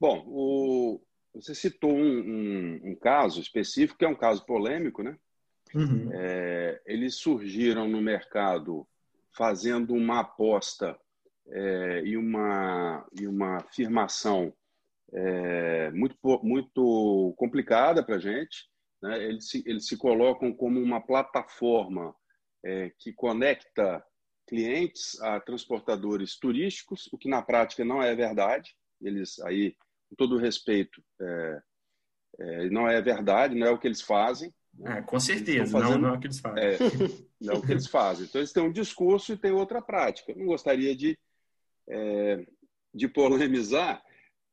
Bom, 0.00 0.24
o, 0.26 1.00
você 1.34 1.54
citou 1.54 1.92
um, 1.92 2.18
um, 2.18 2.80
um, 2.90 2.96
caso 2.96 3.40
específico, 3.40 3.98
que 3.98 4.04
é 4.04 4.08
um 4.08 4.16
caso 4.16 4.44
polêmico, 4.44 5.02
né? 5.02 5.16
Uhum. 5.74 6.10
É, 6.12 6.82
eles 6.86 7.16
surgiram 7.16 7.86
no 7.86 8.00
mercado 8.00 8.86
fazendo 9.30 9.92
uma 9.92 10.20
aposta 10.20 10.98
é, 11.48 12.02
e, 12.04 12.16
uma, 12.16 13.06
e 13.18 13.26
uma 13.26 13.58
afirmação 13.58 14.52
é, 15.12 15.90
muito, 15.92 16.16
muito 16.42 17.34
complicada 17.36 18.04
para 18.04 18.16
a 18.16 18.20
gente. 18.20 18.68
Né? 19.02 19.24
Eles, 19.24 19.48
se, 19.48 19.62
eles 19.66 19.86
se 19.86 19.96
colocam 19.96 20.52
como 20.52 20.80
uma 20.80 21.00
plataforma 21.00 22.14
é, 22.64 22.90
que 22.98 23.12
conecta 23.12 24.04
clientes 24.46 25.20
a 25.20 25.40
transportadores 25.40 26.38
turísticos, 26.38 27.08
o 27.12 27.18
que 27.18 27.28
na 27.28 27.42
prática 27.42 27.84
não 27.84 28.02
é 28.02 28.14
verdade. 28.14 28.74
Eles 29.00 29.38
aí, 29.40 29.76
com 30.08 30.16
todo 30.16 30.38
respeito, 30.38 31.02
é, 31.20 31.62
é, 32.38 32.70
não 32.70 32.88
é 32.88 33.00
verdade, 33.00 33.54
não 33.54 33.66
é 33.66 33.70
o 33.70 33.78
que 33.78 33.86
eles 33.86 34.00
fazem. 34.00 34.52
É, 34.84 35.00
com 35.02 35.18
certeza, 35.18 35.72
fazendo, 35.72 35.92
não, 35.92 35.98
não, 35.98 36.14
é 36.14 36.16
o 36.16 36.20
que 36.20 36.26
eles 36.26 36.38
fazem. 36.38 36.64
É, 36.64 36.78
não 37.40 37.54
é 37.54 37.56
o 37.56 37.62
que 37.62 37.72
eles 37.72 37.86
fazem. 37.86 38.26
Então, 38.26 38.40
eles 38.40 38.52
têm 38.52 38.62
um 38.62 38.72
discurso 38.72 39.32
e 39.32 39.36
têm 39.36 39.52
outra 39.52 39.80
prática. 39.80 40.34
não 40.34 40.46
gostaria 40.46 40.94
de, 40.94 41.18
é, 41.88 42.46
de 42.94 43.08
polemizar, 43.08 44.02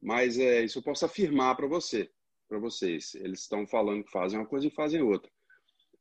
mas 0.01 0.37
é, 0.37 0.63
isso 0.63 0.79
eu 0.79 0.83
posso 0.83 1.05
afirmar 1.05 1.55
para 1.55 1.67
você, 1.67 2.09
para 2.47 2.59
vocês. 2.59 3.15
Eles 3.15 3.41
estão 3.41 3.65
falando 3.65 4.03
que 4.03 4.11
fazem 4.11 4.39
uma 4.39 4.45
coisa 4.45 4.67
e 4.67 4.71
fazem 4.71 5.01
outra. 5.01 5.31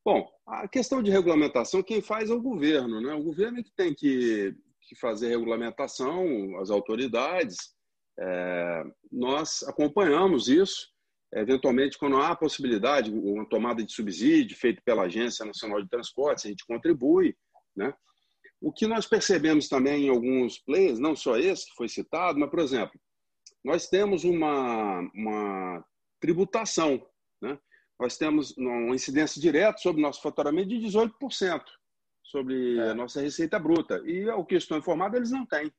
Bom, 0.04 0.28
a 0.46 0.66
questão 0.66 1.00
de 1.00 1.12
regulamentação, 1.12 1.82
quem 1.82 2.02
faz 2.02 2.28
é 2.28 2.34
o 2.34 2.42
governo, 2.42 3.00
né? 3.00 3.14
O 3.14 3.22
governo 3.22 3.60
é 3.60 3.62
que 3.62 3.70
tem 3.76 3.94
que, 3.94 4.52
que 4.80 4.96
fazer 4.96 5.28
regulamentação, 5.28 6.58
as 6.58 6.70
autoridades. 6.70 7.56
É, 8.18 8.84
nós 9.10 9.62
acompanhamos 9.62 10.48
isso. 10.48 10.90
Eventualmente, 11.32 11.96
quando 11.96 12.18
há 12.18 12.34
possibilidade, 12.34 13.10
uma 13.10 13.48
tomada 13.48 13.82
de 13.82 13.92
subsídio 13.92 14.56
feita 14.56 14.82
pela 14.84 15.04
Agência 15.04 15.46
Nacional 15.46 15.80
de 15.80 15.88
Transportes, 15.88 16.44
a 16.44 16.48
gente 16.48 16.66
contribui, 16.66 17.34
né? 17.74 17.94
O 18.62 18.72
que 18.72 18.86
nós 18.86 19.06
percebemos 19.06 19.68
também 19.68 20.06
em 20.06 20.08
alguns 20.08 20.58
players, 20.58 21.00
não 21.00 21.16
só 21.16 21.36
esse 21.36 21.66
que 21.66 21.74
foi 21.74 21.88
citado, 21.88 22.38
mas, 22.38 22.48
por 22.48 22.60
exemplo, 22.60 22.98
nós 23.64 23.88
temos 23.88 24.22
uma, 24.22 25.00
uma 25.12 25.84
tributação, 26.20 27.04
né? 27.40 27.58
nós 27.98 28.16
temos 28.16 28.56
uma 28.56 28.94
incidência 28.94 29.40
direta 29.40 29.78
sobre 29.78 30.00
o 30.00 30.06
nosso 30.06 30.22
faturamento 30.22 30.68
de 30.68 30.76
18% 30.76 31.62
sobre 32.22 32.78
é. 32.78 32.90
a 32.90 32.94
nossa 32.94 33.20
receita 33.20 33.58
bruta. 33.58 34.00
E 34.06 34.26
o 34.30 34.44
que 34.44 34.54
estou 34.54 34.78
informado, 34.78 35.16
eles 35.16 35.30
não 35.30 35.44
têm. 35.44 35.70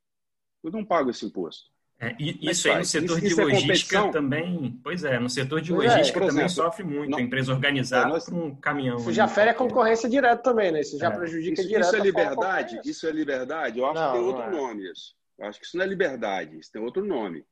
Eu 0.64 0.72
não 0.72 0.86
pago 0.86 1.10
esse 1.10 1.26
imposto. 1.26 1.73
É, 2.04 2.16
e, 2.20 2.50
isso 2.50 2.70
aí 2.70 2.80
no 2.80 2.86
setor 2.86 3.24
isso, 3.24 3.36
de 3.36 3.42
é 3.42 3.46
logística 3.46 4.00
é 4.00 4.12
também. 4.12 4.80
Pois 4.84 5.04
é, 5.04 5.20
no 5.20 5.30
setor 5.30 5.62
de 5.62 5.74
pois 5.74 5.90
é, 5.90 5.92
logística 5.92 6.20
é, 6.20 6.28
também 6.28 6.46
exemplo, 6.46 6.64
sofre 6.64 6.84
muito. 6.84 7.12
Não, 7.12 7.20
empresa 7.20 7.54
organizada 7.54 8.10
nós, 8.10 8.26
por 8.26 8.34
um 8.34 8.56
caminhão. 8.56 8.98
Isso 8.98 9.14
já 9.14 9.28
fere 9.28 9.52
a 9.52 9.54
concorrência 9.54 10.10
direta 10.10 10.44
também, 10.44 10.72
né? 10.72 10.82
Isso 10.82 10.98
já 10.98 11.10
prejudica 11.10 11.62
isso, 11.62 11.70
direto. 11.70 11.86
Isso 11.86 11.96
é 11.96 12.00
liberdade? 12.00 12.82
Isso 12.84 13.08
é 13.08 13.12
liberdade? 13.12 13.80
Eu 13.80 13.86
acho 13.86 14.02
não, 14.02 14.12
que 14.12 14.18
tem 14.18 14.28
outro 14.28 14.52
nome 14.52 14.92
isso. 14.92 15.16
Eu 15.40 15.48
acho 15.48 15.60
que 15.60 15.66
isso 15.66 15.78
não 15.78 15.86
é 15.86 15.88
liberdade, 15.88 16.60
isso 16.60 16.72
tem 16.72 16.82
outro 16.82 17.06
nome. 17.06 17.46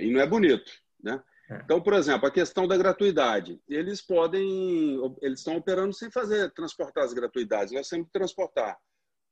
e 0.00 0.10
não 0.10 0.20
é 0.20 0.26
bonito, 0.26 0.72
né? 1.02 1.22
É. 1.50 1.60
Então, 1.64 1.80
por 1.80 1.94
exemplo, 1.94 2.28
a 2.28 2.30
questão 2.30 2.66
da 2.66 2.76
gratuidade. 2.76 3.60
Eles 3.68 4.00
podem, 4.00 4.98
eles 5.20 5.40
estão 5.40 5.56
operando 5.56 5.92
sem 5.92 6.10
fazer 6.10 6.50
transportar 6.52 7.04
as 7.04 7.12
gratuidades. 7.12 7.72
Nós 7.72 7.88
temos 7.88 8.06
que 8.06 8.12
transportar 8.12 8.78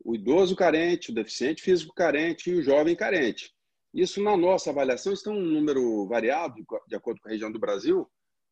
o 0.05 0.15
idoso 0.15 0.57
carente, 0.57 1.11
o 1.11 1.15
deficiente 1.15 1.63
físico 1.63 1.95
carente 1.95 2.51
e 2.51 2.55
o 2.55 2.63
jovem 2.63 2.95
carente. 2.95 3.53
Isso, 3.93 4.23
na 4.23 4.37
nossa 4.37 4.71
avaliação, 4.71 5.13
isso 5.13 5.25
tem 5.25 5.33
um 5.33 5.41
número 5.41 6.07
variado, 6.07 6.55
de 6.87 6.97
acordo 6.97 7.21
com 7.21 7.29
a 7.29 7.33
região 7.33 7.51
do 7.51 7.59
Brasil, 7.59 8.09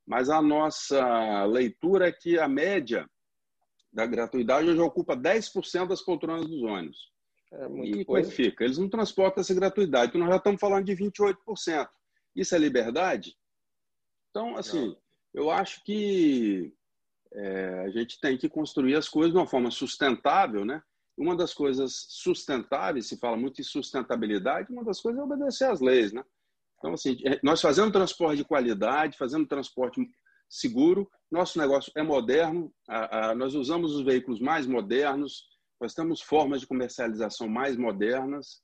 mas 0.07 0.31
a 0.31 0.40
nossa 0.40 1.45
leitura 1.45 2.09
é 2.09 2.12
que 2.12 2.38
a 2.38 2.49
média 2.49 3.09
da 3.93 4.07
gratuidade 4.07 4.69
hoje 4.69 4.81
ocupa 4.81 5.16
10% 5.16 5.88
das 5.88 6.02
poltronas 6.02 6.47
dos 6.47 6.62
ônibus. 6.62 7.11
É 7.52 7.66
e 7.85 8.05
como 8.05 8.19
é 8.19 8.23
que 8.23 8.31
fica? 8.31 8.64
Eles 8.64 8.78
não 8.78 8.88
transportam 8.88 9.40
essa 9.40 9.55
gratuidade, 9.55 10.11
então 10.11 10.21
nós 10.21 10.31
já 10.31 10.37
estamos 10.37 10.61
falando 10.61 10.85
de 10.85 10.95
28%. 10.95 11.88
Isso 12.35 12.55
é 12.55 12.59
liberdade? 12.59 13.37
Então, 14.31 14.57
assim, 14.57 14.95
eu 15.33 15.50
acho 15.50 15.83
que 15.85 16.73
é, 17.33 17.85
a 17.87 17.90
gente 17.90 18.21
tem 18.21 18.37
que 18.37 18.49
construir 18.49 18.95
as 18.97 19.09
coisas 19.09 19.33
de 19.33 19.38
uma 19.38 19.47
forma 19.47 19.71
sustentável, 19.71 20.64
né? 20.64 20.83
Uma 21.16 21.35
das 21.35 21.55
coisas 21.55 22.07
sustentáveis, 22.11 23.07
se 23.07 23.18
fala 23.18 23.37
muito 23.37 23.61
em 23.61 23.64
sustentabilidade, 23.64 24.72
uma 24.72 24.85
das 24.85 25.00
coisas 25.00 25.20
é 25.20 25.24
obedecer 25.24 25.64
às 25.64 25.81
leis, 25.81 26.12
né? 26.12 26.22
Então, 26.79 26.92
assim, 26.92 27.16
é, 27.24 27.40
nós 27.42 27.61
fazendo 27.61 27.90
transporte 27.92 28.38
de 28.38 28.44
qualidade, 28.44 29.16
fazendo 29.16 29.46
transporte 29.46 30.07
seguro, 30.48 31.11
nosso 31.31 31.59
negócio 31.59 31.90
é 31.96 32.02
moderno, 32.02 32.72
a, 32.88 33.31
a, 33.31 33.35
nós 33.35 33.55
usamos 33.55 33.94
os 33.94 34.05
veículos 34.05 34.40
mais 34.40 34.66
modernos, 34.66 35.44
nós 35.81 35.94
temos 35.94 36.20
formas 36.20 36.61
de 36.61 36.66
comercialização 36.66 37.48
mais 37.48 37.76
modernas 37.76 38.62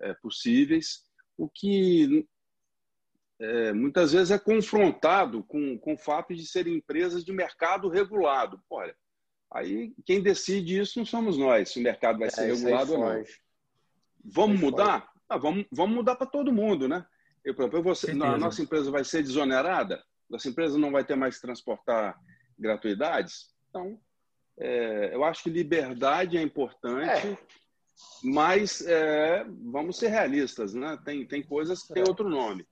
é, 0.00 0.14
possíveis, 0.14 1.04
o 1.36 1.48
que 1.48 2.26
é, 3.40 3.72
muitas 3.72 4.12
vezes 4.12 4.30
é 4.30 4.38
confrontado 4.38 5.42
com, 5.44 5.78
com 5.78 5.94
o 5.94 5.98
fato 5.98 6.34
de 6.34 6.46
serem 6.46 6.74
empresas 6.74 7.24
de 7.24 7.32
mercado 7.32 7.88
regulado. 7.88 8.62
Olha, 8.68 8.94
aí 9.52 9.92
quem 10.04 10.22
decide 10.22 10.78
isso 10.78 10.98
não 10.98 11.06
somos 11.06 11.36
nós, 11.36 11.70
se 11.70 11.78
o 11.78 11.82
mercado 11.82 12.18
vai 12.18 12.28
é, 12.28 12.30
ser 12.30 12.46
regulado 12.46 12.94
ou 12.94 12.98
não. 12.98 13.24
Vamos 14.24 14.60
mudar? 14.60 15.10
Ah, 15.28 15.38
vamos, 15.38 15.64
vamos 15.70 15.96
mudar 15.96 16.16
para 16.16 16.26
todo 16.26 16.52
mundo, 16.52 16.88
né? 16.88 17.04
Eu, 17.44 17.54
eu 17.54 17.82
vou, 17.82 17.92
a 17.92 18.38
nossa 18.38 18.60
empresa 18.62 18.90
vai 18.90 19.04
ser 19.04 19.22
desonerada? 19.22 20.02
Nossa 20.28 20.48
empresa 20.48 20.78
não 20.78 20.90
vai 20.90 21.04
ter 21.04 21.16
mais 21.16 21.36
que 21.36 21.42
transportar 21.42 22.18
gratuidades? 22.58 23.54
Então, 23.68 23.98
é, 24.58 25.14
eu 25.14 25.24
acho 25.24 25.42
que 25.42 25.50
liberdade 25.50 26.36
é 26.36 26.42
importante, 26.42 27.28
é. 27.28 27.38
mas 28.22 28.82
é, 28.82 29.46
vamos 29.64 29.96
ser 29.98 30.08
realistas, 30.08 30.74
né? 30.74 30.98
Tem, 31.04 31.26
tem 31.26 31.42
coisas 31.42 31.82
que 31.82 31.94
têm 31.94 32.02
outro 32.02 32.28
nome 32.28 32.66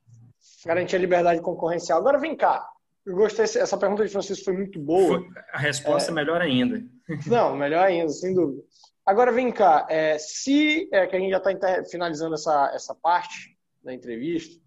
garantir 0.64 0.96
a 0.96 0.98
liberdade 0.98 1.40
concorrencial. 1.40 1.98
Agora 1.98 2.18
vem 2.18 2.36
cá. 2.36 2.68
Eu 3.08 3.14
gostei, 3.14 3.44
essa 3.44 3.78
pergunta 3.78 4.04
de 4.04 4.12
Francisco 4.12 4.44
foi 4.44 4.52
muito 4.52 4.78
boa. 4.78 5.26
A 5.50 5.58
resposta 5.58 6.10
é, 6.10 6.14
melhor 6.14 6.42
ainda. 6.42 6.84
Não, 7.26 7.56
melhor 7.56 7.86
ainda, 7.86 8.10
sem 8.10 8.34
dúvida. 8.34 8.62
Agora 9.06 9.32
vem 9.32 9.50
cá, 9.50 9.86
é, 9.88 10.18
se 10.18 10.86
é, 10.92 11.06
que 11.06 11.16
a 11.16 11.18
gente 11.18 11.30
já 11.30 11.38
está 11.38 11.82
finalizando 11.90 12.34
essa, 12.34 12.70
essa 12.74 12.94
parte 12.94 13.56
da 13.82 13.94
entrevista, 13.94 14.62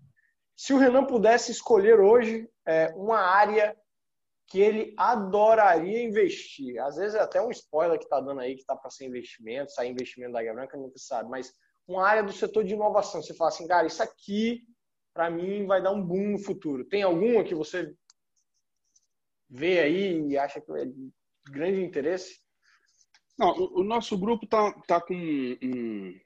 se 0.55 0.73
o 0.73 0.79
Renan 0.79 1.05
pudesse 1.05 1.51
escolher 1.51 1.99
hoje 1.99 2.49
é, 2.65 2.91
uma 2.95 3.19
área 3.19 3.77
que 4.47 4.59
ele 4.59 4.95
adoraria 4.97 6.03
investir, 6.03 6.81
às 6.81 6.95
vezes 6.95 7.13
é 7.13 7.19
até 7.19 7.39
um 7.39 7.51
spoiler 7.51 7.99
que 7.99 8.05
está 8.05 8.19
dando 8.19 8.41
aí 8.41 8.55
que 8.55 8.61
está 8.61 8.75
para 8.75 8.89
ser 8.89 9.05
investimento, 9.05 9.71
sair 9.71 9.91
investimento 9.91 10.33
da 10.33 10.41
Branca, 10.41 10.75
nunca 10.75 10.97
sabe, 10.97 11.29
mas 11.29 11.53
uma 11.87 12.07
área 12.07 12.23
do 12.23 12.33
setor 12.33 12.63
de 12.63 12.73
inovação, 12.73 13.21
você 13.21 13.35
fala 13.35 13.49
assim, 13.49 13.67
cara, 13.67 13.85
isso 13.85 14.01
aqui 14.01 14.63
para 15.13 15.29
mim 15.29 15.67
vai 15.67 15.81
dar 15.83 15.91
um 15.91 16.01
boom 16.01 16.31
no 16.31 16.39
futuro. 16.39 16.83
Tem 16.85 17.03
alguma 17.03 17.43
que 17.43 17.53
você 17.53 17.93
vê 19.51 19.79
aí 19.79 20.29
e 20.29 20.37
acha 20.37 20.61
que 20.61 20.71
é 20.71 20.85
de 20.85 21.11
grande 21.51 21.83
interesse? 21.83 22.39
Não, 23.37 23.51
o, 23.57 23.83
nosso 23.83 24.17
grupo 24.17 24.45
está 24.45 24.71
tá 24.87 25.01
com 25.01 25.13
um, 25.13 26.19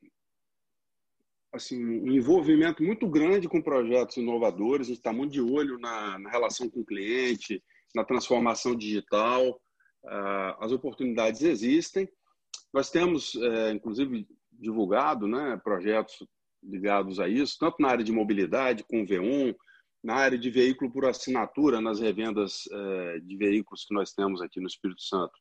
assim, 1.53 1.83
um 1.83 2.11
envolvimento 2.11 2.83
muito 2.83 3.07
grande 3.07 3.47
com 3.47 3.61
projetos 3.61 4.17
inovadores, 4.17 4.87
a 4.87 4.89
gente 4.89 4.97
está 4.97 5.13
muito 5.13 5.31
de 5.31 5.41
olho 5.41 5.79
na, 5.79 6.19
na, 6.19 6.29
relação 6.29 6.69
com 6.69 6.81
o 6.81 6.85
cliente, 6.85 7.63
na 7.95 8.03
transformação 8.03 8.75
digital, 8.75 9.49
uh, 9.49 10.55
as 10.59 10.71
oportunidades 10.71 11.41
existem. 11.41 12.07
Nós 12.73 12.89
temos, 12.89 13.35
é, 13.35 13.71
inclusive, 13.71 14.27
divulgado 14.51 15.27
né, 15.27 15.57
projetos 15.63 16.17
ligados 16.61 17.21
a 17.21 17.27
isso, 17.29 17.57
tanto 17.57 17.77
na 17.79 17.87
área 17.87 18.03
de 18.03 18.11
mobilidade, 18.11 18.83
com 18.83 19.05
V1, 19.05 19.55
na 20.05 20.17
área 20.17 20.37
de 20.37 20.51
veículo 20.51 20.91
por 20.91 21.03
assinatura, 21.05 21.81
nas 21.81 21.99
revendas 21.99 22.69
eh, 22.71 23.19
de 23.23 23.35
veículos 23.35 23.85
que 23.85 23.93
nós 23.95 24.13
temos 24.13 24.39
aqui 24.39 24.59
no 24.59 24.67
Espírito 24.67 25.01
Santo 25.01 25.33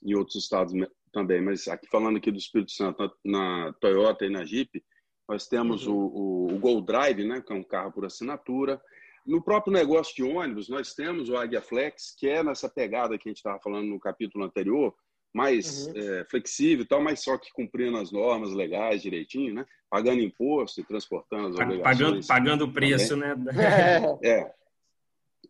e 0.00 0.14
outros 0.14 0.36
estados 0.36 0.72
também. 1.12 1.42
Mas 1.42 1.66
aqui 1.66 1.88
falando 1.90 2.16
aqui 2.16 2.30
do 2.30 2.38
Espírito 2.38 2.70
Santo, 2.70 3.10
na 3.24 3.72
Toyota 3.80 4.24
e 4.24 4.30
na 4.30 4.44
Jeep, 4.44 4.80
nós 5.28 5.48
temos 5.48 5.88
uhum. 5.88 5.96
o, 5.96 6.52
o, 6.52 6.54
o 6.54 6.58
Gol 6.60 6.82
Drive, 6.82 7.24
né, 7.24 7.42
que 7.44 7.52
é 7.52 7.56
um 7.56 7.64
carro 7.64 7.90
por 7.90 8.04
assinatura. 8.04 8.80
No 9.26 9.42
próprio 9.42 9.72
negócio 9.72 10.14
de 10.14 10.22
ônibus, 10.22 10.68
nós 10.68 10.94
temos 10.94 11.28
o 11.28 11.36
Águia 11.36 11.60
Flex, 11.60 12.14
que 12.16 12.28
é 12.28 12.44
nessa 12.44 12.68
pegada 12.68 13.18
que 13.18 13.28
a 13.28 13.30
gente 13.30 13.38
estava 13.38 13.58
falando 13.58 13.88
no 13.88 13.98
capítulo 13.98 14.44
anterior, 14.44 14.94
mais 15.36 15.86
uhum. 15.88 15.92
é, 15.96 16.24
flexível 16.24 16.82
e 16.82 16.88
tal, 16.88 17.02
mas 17.02 17.22
só 17.22 17.36
que 17.36 17.52
cumprindo 17.52 17.98
as 17.98 18.10
normas 18.10 18.54
legais 18.54 19.02
direitinho, 19.02 19.52
né? 19.52 19.66
Pagando 19.90 20.22
imposto 20.22 20.80
e 20.80 20.84
transportando 20.84 21.48
as 21.48 21.54
obrigações. 21.54 21.82
Pagando, 21.82 22.26
pagando 22.26 22.64
o 22.64 22.72
preço, 22.72 23.10
também. 23.20 23.44
né? 23.44 24.18
É. 24.24 24.50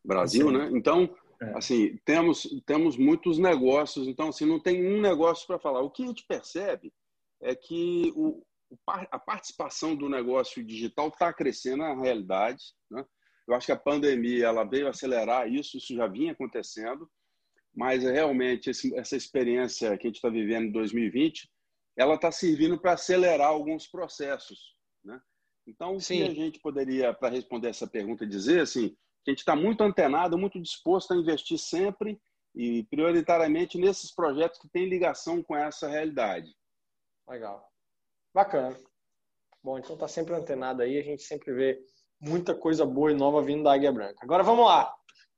Brasil, 0.04 0.50
né? 0.50 0.68
Então, 0.72 1.08
é. 1.40 1.56
assim, 1.56 1.96
temos, 2.04 2.42
temos 2.66 2.96
muitos 2.96 3.38
negócios, 3.38 4.08
então, 4.08 4.30
assim, 4.30 4.44
não 4.44 4.58
tem 4.58 4.84
um 4.84 5.00
negócio 5.00 5.46
para 5.46 5.60
falar. 5.60 5.82
O 5.82 5.90
que 5.90 6.02
a 6.02 6.06
gente 6.08 6.26
percebe 6.26 6.92
é 7.40 7.54
que 7.54 8.12
o, 8.16 8.42
a 8.88 9.20
participação 9.20 9.94
do 9.94 10.08
negócio 10.08 10.64
digital 10.64 11.08
está 11.08 11.32
crescendo 11.32 11.78
na 11.78 11.94
realidade, 11.94 12.64
né? 12.90 13.04
Eu 13.46 13.54
acho 13.54 13.66
que 13.66 13.72
a 13.72 13.78
pandemia 13.78 14.46
ela 14.46 14.64
veio 14.64 14.88
acelerar 14.88 15.48
isso, 15.48 15.76
isso 15.76 15.94
já 15.94 16.08
vinha 16.08 16.32
acontecendo, 16.32 17.08
mas 17.76 18.02
realmente 18.02 18.70
esse, 18.70 18.96
essa 18.96 19.14
experiência 19.14 19.96
que 19.98 20.06
a 20.06 20.08
gente 20.08 20.16
está 20.16 20.30
vivendo 20.30 20.68
em 20.68 20.72
2020, 20.72 21.48
ela 21.94 22.14
está 22.14 22.32
servindo 22.32 22.80
para 22.80 22.92
acelerar 22.92 23.48
alguns 23.48 23.86
processos, 23.86 24.74
né? 25.04 25.20
Então, 25.66 25.96
o 25.96 25.98
que 25.98 26.22
a 26.22 26.32
gente 26.32 26.60
poderia, 26.60 27.12
para 27.12 27.34
responder 27.34 27.68
essa 27.68 27.86
pergunta, 27.86 28.26
dizer 28.26 28.60
assim, 28.60 28.96
a 29.26 29.30
gente 29.30 29.40
está 29.40 29.56
muito 29.56 29.82
antenado, 29.82 30.38
muito 30.38 30.60
disposto 30.60 31.12
a 31.12 31.16
investir 31.16 31.58
sempre 31.58 32.20
e 32.54 32.84
prioritariamente 32.84 33.76
nesses 33.76 34.14
projetos 34.14 34.60
que 34.60 34.68
têm 34.68 34.88
ligação 34.88 35.42
com 35.42 35.56
essa 35.56 35.88
realidade. 35.88 36.54
Legal. 37.28 37.68
Bacana. 38.32 38.78
Bom, 39.62 39.78
então 39.78 39.98
tá 39.98 40.06
sempre 40.06 40.34
antenado 40.34 40.82
aí, 40.82 40.96
a 40.98 41.02
gente 41.02 41.22
sempre 41.22 41.52
vê 41.52 41.84
muita 42.20 42.54
coisa 42.54 42.86
boa 42.86 43.10
e 43.10 43.14
nova 43.14 43.42
vindo 43.42 43.64
da 43.64 43.74
Águia 43.74 43.92
Branca. 43.92 44.20
Agora 44.22 44.44
vamos 44.44 44.64
lá. 44.64 44.94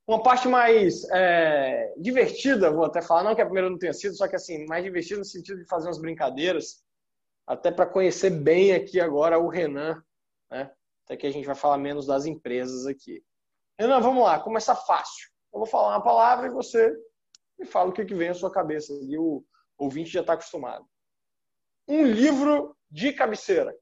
Uma 0.09 0.23
parte 0.23 0.49
mais 0.49 1.05
é, 1.11 1.93
divertida, 1.99 2.71
vou 2.71 2.87
até 2.87 3.03
falar, 3.03 3.23
não 3.23 3.35
que 3.35 3.43
a 3.43 3.45
primeira 3.45 3.69
não 3.69 3.77
tenha 3.77 3.93
sido, 3.93 4.17
só 4.17 4.27
que 4.27 4.35
assim, 4.35 4.65
mais 4.65 4.83
divertida 4.83 5.19
no 5.19 5.25
sentido 5.25 5.59
de 5.59 5.69
fazer 5.69 5.87
umas 5.87 6.01
brincadeiras, 6.01 6.83
até 7.47 7.71
para 7.71 7.85
conhecer 7.85 8.31
bem 8.31 8.73
aqui 8.73 8.99
agora 8.99 9.39
o 9.39 9.49
Renan, 9.49 10.03
né? 10.51 10.73
Até 11.05 11.15
que 11.15 11.27
a 11.27 11.31
gente 11.31 11.45
vai 11.45 11.55
falar 11.55 11.77
menos 11.77 12.07
das 12.07 12.25
empresas 12.25 12.87
aqui. 12.87 13.23
Renan, 13.79 14.01
vamos 14.01 14.25
lá, 14.25 14.41
começa 14.41 14.75
fácil. 14.75 15.29
Eu 15.53 15.59
vou 15.59 15.67
falar 15.67 15.97
uma 15.97 16.03
palavra 16.03 16.47
e 16.47 16.51
você 16.51 16.91
me 17.59 17.67
fala 17.67 17.91
o 17.91 17.93
que, 17.93 18.07
que 18.07 18.15
vem 18.15 18.31
à 18.31 18.35
sua 18.35 18.51
cabeça. 18.51 18.95
E 19.03 19.19
o 19.19 19.45
ouvinte 19.77 20.11
já 20.11 20.23
está 20.23 20.33
acostumado. 20.33 20.87
Um 21.87 22.07
livro 22.07 22.75
de 22.91 23.13
cabeceira. 23.13 23.77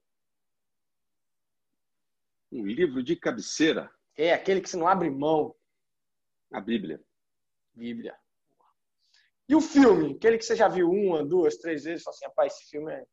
Um 2.51 2.65
livro 2.65 3.01
de 3.01 3.15
cabeceira? 3.15 3.89
É, 4.17 4.33
aquele 4.33 4.59
que 4.59 4.69
você 4.69 4.75
não 4.75 4.89
abre 4.89 5.09
mão. 5.09 5.55
A 6.51 6.61
Bíblia. 6.61 7.01
Bíblia. 7.73 8.15
E 9.49 9.55
o 9.55 9.61
filme? 9.61 10.15
Aquele 10.15 10.37
que 10.37 10.45
você 10.45 10.55
já 10.55 10.67
viu 10.67 10.89
uma, 10.89 11.25
duas, 11.25 11.57
três 11.57 11.83
vezes, 11.83 12.03
fala 12.03 12.15
assim, 12.15 12.25
rapaz, 12.25 12.53
esse 12.53 12.69
filme 12.69 12.91
é. 12.91 13.05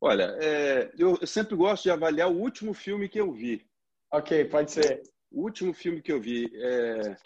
Olha, 0.00 0.34
é, 0.40 0.90
eu 0.98 1.26
sempre 1.26 1.54
gosto 1.54 1.82
de 1.82 1.90
avaliar 1.90 2.30
o 2.30 2.38
último 2.38 2.72
filme 2.72 3.08
que 3.08 3.20
eu 3.20 3.30
vi. 3.32 3.68
Ok, 4.10 4.46
pode 4.46 4.72
ser. 4.72 5.02
O 5.30 5.42
último 5.42 5.74
filme 5.74 6.00
que 6.00 6.10
eu 6.10 6.20
vi, 6.20 6.50
é, 6.54 7.16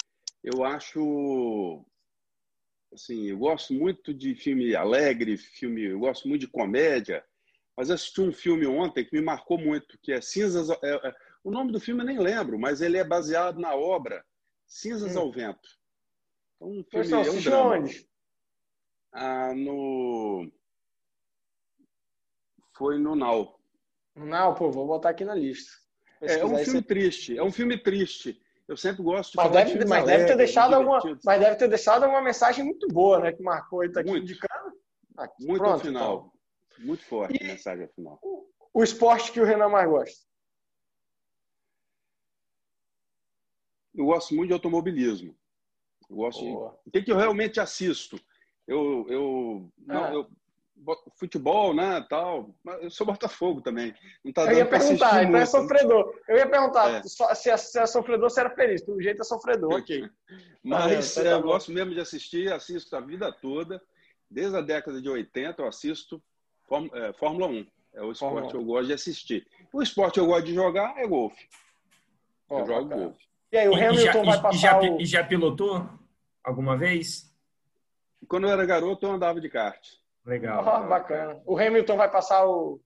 eu 0.42 0.64
acho 0.64 1.86
assim, 2.92 3.26
eu 3.26 3.38
gosto 3.38 3.72
muito 3.74 4.12
de 4.12 4.34
filme 4.34 4.74
alegre, 4.74 5.36
filme, 5.36 5.84
eu 5.84 5.98
gosto 5.98 6.28
muito 6.28 6.42
de 6.42 6.48
comédia, 6.48 7.24
mas 7.76 7.90
assisti 7.90 8.20
um 8.20 8.32
filme 8.32 8.66
ontem 8.66 9.04
que 9.04 9.16
me 9.16 9.22
marcou 9.22 9.58
muito, 9.58 9.98
que 10.00 10.12
é 10.12 10.20
Cinzas. 10.20 10.70
É, 10.82 11.08
é, 11.08 11.14
o 11.44 11.50
nome 11.50 11.70
do 11.70 11.78
filme 11.78 12.00
eu 12.00 12.06
nem 12.06 12.18
lembro, 12.18 12.58
mas 12.58 12.80
ele 12.80 12.96
é 12.96 13.04
baseado 13.04 13.60
na 13.60 13.76
obra 13.76 14.24
Cinzas 14.66 15.14
hum. 15.14 15.20
ao 15.20 15.30
Vento. 15.30 15.68
Então, 16.56 16.68
um 16.70 16.84
filme, 16.84 17.12
é 17.12 17.30
um 17.30 17.40
drama. 17.40 17.76
Onde? 17.76 18.08
Ah, 19.12 19.54
no 19.54 20.50
foi 22.76 22.98
no 22.98 23.14
Now. 23.14 23.60
No 24.16 24.26
Now, 24.26 24.54
pô, 24.54 24.70
vou 24.70 24.86
botar 24.86 25.10
aqui 25.10 25.24
na 25.24 25.34
lista. 25.34 25.70
É, 26.20 26.38
é 26.38 26.44
um 26.44 26.56
filme 26.56 26.82
triste, 26.82 27.36
é 27.36 27.42
um 27.42 27.52
filme 27.52 27.76
triste. 27.78 28.40
Eu 28.66 28.78
sempre 28.78 29.02
gosto 29.02 29.32
de 29.32 29.36
mas 29.36 29.46
falar 29.46 29.64
deve, 29.64 29.78
de 29.78 29.84
mas 29.84 30.06
deve 30.06 30.24
ter 30.24 30.36
deixado 30.36 30.74
alguma, 30.74 31.00
Mas 31.22 31.40
deve 31.40 31.56
ter 31.56 31.68
deixado 31.68 32.04
alguma 32.04 32.22
mensagem 32.22 32.64
muito 32.64 32.88
boa, 32.88 33.20
né? 33.20 33.32
Que 33.32 33.42
marcou 33.42 33.84
e 33.84 33.92
tá 33.92 34.00
aqui 34.00 34.08
muito, 34.08 34.24
indicando. 34.24 34.72
Aqui, 35.18 35.46
muito 35.46 35.60
pronto, 35.60 35.84
final. 35.84 36.14
Então. 36.14 36.86
Muito 36.86 37.04
forte 37.04 37.38
e 37.38 37.44
a 37.44 37.48
mensagem 37.48 37.86
final. 37.88 38.18
O, 38.22 38.48
o 38.72 38.82
esporte 38.82 39.30
que 39.30 39.40
o 39.40 39.44
Renan 39.44 39.68
mais 39.68 39.88
gosta? 39.88 40.33
Eu 43.94 44.06
gosto 44.06 44.34
muito 44.34 44.48
de 44.48 44.54
automobilismo. 44.54 45.34
Eu 46.10 46.16
gosto 46.16 46.42
de... 46.42 46.50
O 46.50 46.90
que, 46.92 47.02
que 47.02 47.12
eu 47.12 47.16
realmente 47.16 47.60
assisto? 47.60 48.20
Eu, 48.66 49.06
eu, 49.08 49.72
não, 49.86 50.06
é. 50.06 50.14
eu 50.14 50.28
futebol, 51.16 51.74
né, 51.74 52.04
tal. 52.08 52.54
Eu 52.80 52.90
sou 52.90 53.06
Botafogo 53.06 53.60
também. 53.60 53.94
Não 54.24 54.32
tá 54.32 54.44
eu 54.52 54.58
ia 54.58 54.66
perguntar, 54.66 55.24
então 55.24 55.36
é 55.36 55.46
sofredor. 55.46 56.14
Eu 56.28 56.36
ia 56.36 56.48
perguntar 56.48 56.90
é. 56.90 57.02
se, 57.02 57.50
é, 57.50 57.56
se 57.56 57.78
é 57.78 57.86
sofredor, 57.86 58.30
se 58.30 58.40
era 58.40 58.50
feliz. 58.50 58.82
Do 58.82 59.00
jeito 59.00 59.22
é 59.22 59.24
sofredor, 59.24 59.72
ok. 59.72 60.08
Mas 60.62 61.14
tá 61.14 61.22
tá 61.22 61.30
eu 61.30 61.42
gosto 61.42 61.72
mesmo 61.72 61.92
de 61.92 62.00
assistir, 62.00 62.52
assisto 62.52 62.94
a 62.96 63.00
vida 63.00 63.32
toda. 63.32 63.80
Desde 64.30 64.56
a 64.56 64.60
década 64.60 65.00
de 65.00 65.08
80 65.08 65.62
eu 65.62 65.68
assisto 65.68 66.22
é, 66.94 67.12
Fórmula 67.14 67.46
1. 67.46 67.66
É 67.94 68.02
o 68.02 68.10
esporte 68.10 68.18
Fórmula 68.18 68.50
que 68.50 68.56
eu 68.56 68.64
gosto 68.64 68.86
de 68.86 68.92
assistir. 68.92 69.46
O 69.72 69.82
esporte 69.82 70.14
que 70.14 70.20
eu 70.20 70.26
gosto 70.26 70.46
de 70.46 70.54
jogar 70.54 70.98
é 70.98 71.06
golfe. 71.06 71.48
Oh, 72.48 72.58
eu 72.58 72.66
jogo 72.66 72.88
golfe. 72.88 73.24
E 73.54 73.56
aí, 73.56 73.68
o 73.68 73.74
Hamilton 73.76 74.00
e 74.00 74.04
já, 74.04 74.22
vai 74.24 74.42
passar 74.42 74.56
e 74.56 74.58
já, 74.58 74.80
o... 74.80 75.00
E 75.00 75.06
já 75.06 75.24
pilotou 75.24 75.88
alguma 76.42 76.76
vez? 76.76 77.32
Quando 78.26 78.48
eu 78.48 78.50
era 78.50 78.66
garoto, 78.66 79.06
eu 79.06 79.12
andava 79.12 79.40
de 79.40 79.48
kart. 79.48 79.80
Legal. 80.26 80.60
Oh, 80.60 80.88
bacana. 80.88 81.40
O 81.46 81.56
Hamilton 81.56 81.96
vai 81.96 82.10
passar 82.10 82.44
o, 82.48 82.80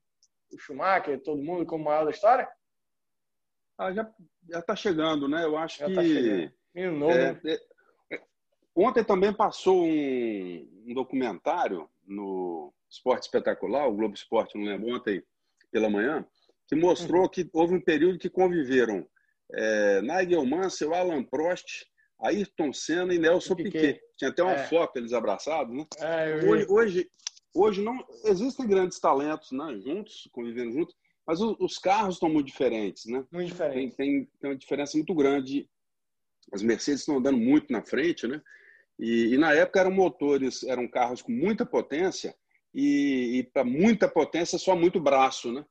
o 0.53 0.59
Schumacher, 0.59 1.23
todo 1.23 1.43
mundo, 1.43 1.65
como 1.65 1.85
maior 1.85 2.05
da 2.05 2.11
história? 2.11 2.47
Ah, 3.79 3.91
já 3.95 4.13
já 4.47 4.59
está 4.59 4.77
chegando, 4.77 5.27
né? 5.27 5.43
Eu 5.43 5.57
acho 5.57 5.79
já 5.79 5.87
que. 5.87 6.53
Tá 6.75 6.91
novo. 6.91 7.13
É, 7.13 7.41
é, 7.47 7.61
é, 8.13 8.21
ontem 8.77 9.03
também 9.03 9.33
passou 9.33 9.83
um, 9.85 10.85
um, 10.87 10.93
documentário 10.93 11.89
no 12.07 12.75
Esporte 12.91 13.23
Espetacular, 13.23 13.89
o 13.89 13.97
Globo 13.97 14.15
Esporte, 14.15 14.59
não 14.59 14.67
lembro, 14.67 14.95
ontem 14.95 15.25
pela 15.71 15.89
manhã, 15.89 16.27
que 16.67 16.77
mostrou 16.77 17.23
uhum. 17.23 17.29
que 17.31 17.49
houve 17.55 17.75
um 17.75 17.81
período 17.81 18.19
que 18.19 18.29
conviveram 18.29 19.09
é, 19.55 20.03
Nigel 20.03 20.45
Mansell, 20.45 20.95
Alan 20.95 21.25
Prost, 21.25 21.87
Ayrton 22.21 22.73
Senna 22.73 23.15
e 23.15 23.19
Nelson 23.19 23.55
Piquet. 23.55 23.71
Piquet. 23.71 24.01
Tinha 24.17 24.31
até 24.31 24.43
uma 24.43 24.53
é. 24.53 24.67
foto 24.67 24.97
eles 24.97 25.13
abraçados, 25.13 25.75
né? 25.75 25.87
É, 25.99 26.37
hoje, 26.45 26.67
hoje, 26.69 27.11
hoje 27.55 27.83
não 27.83 28.05
existem 28.25 28.67
grandes 28.67 28.99
talentos, 28.99 29.53
né? 29.53 29.79
Juntos, 29.85 30.29
convivendo 30.33 30.73
juntos, 30.73 30.95
mas 31.27 31.41
os, 31.41 31.57
os 31.61 31.79
carros 31.79 32.17
estão 32.17 32.29
muito 32.29 32.47
diferentes, 32.47 33.07
né? 33.07 33.25
Muito 33.31 33.49
diferentes. 33.49 33.95
Tem, 33.97 34.23
tem, 34.23 34.31
tem, 34.41 34.51
uma 34.51 34.57
diferença 34.57 34.97
muito 34.97 35.15
grande. 35.15 35.69
As 36.53 36.63
Mercedes 36.63 37.01
estão 37.01 37.19
andando 37.19 37.39
muito 37.39 37.73
na 37.73 37.83
frente, 37.83 38.27
né? 38.27 38.41
E, 38.99 39.35
e 39.35 39.39
na 39.39 39.55
época 39.55 39.81
eram 39.81 39.93
motores, 39.93 40.65
eram 40.65 40.89
carros 40.89 41.23
com 41.23 41.31
muita 41.31 41.65
potência 41.65 42.35
e, 42.75 43.39
e 43.39 43.43
para 43.45 43.63
muita 43.63 44.09
potência 44.09 44.59
só 44.59 44.75
muito 44.75 45.01
braço, 45.01 45.53
né? 45.53 45.65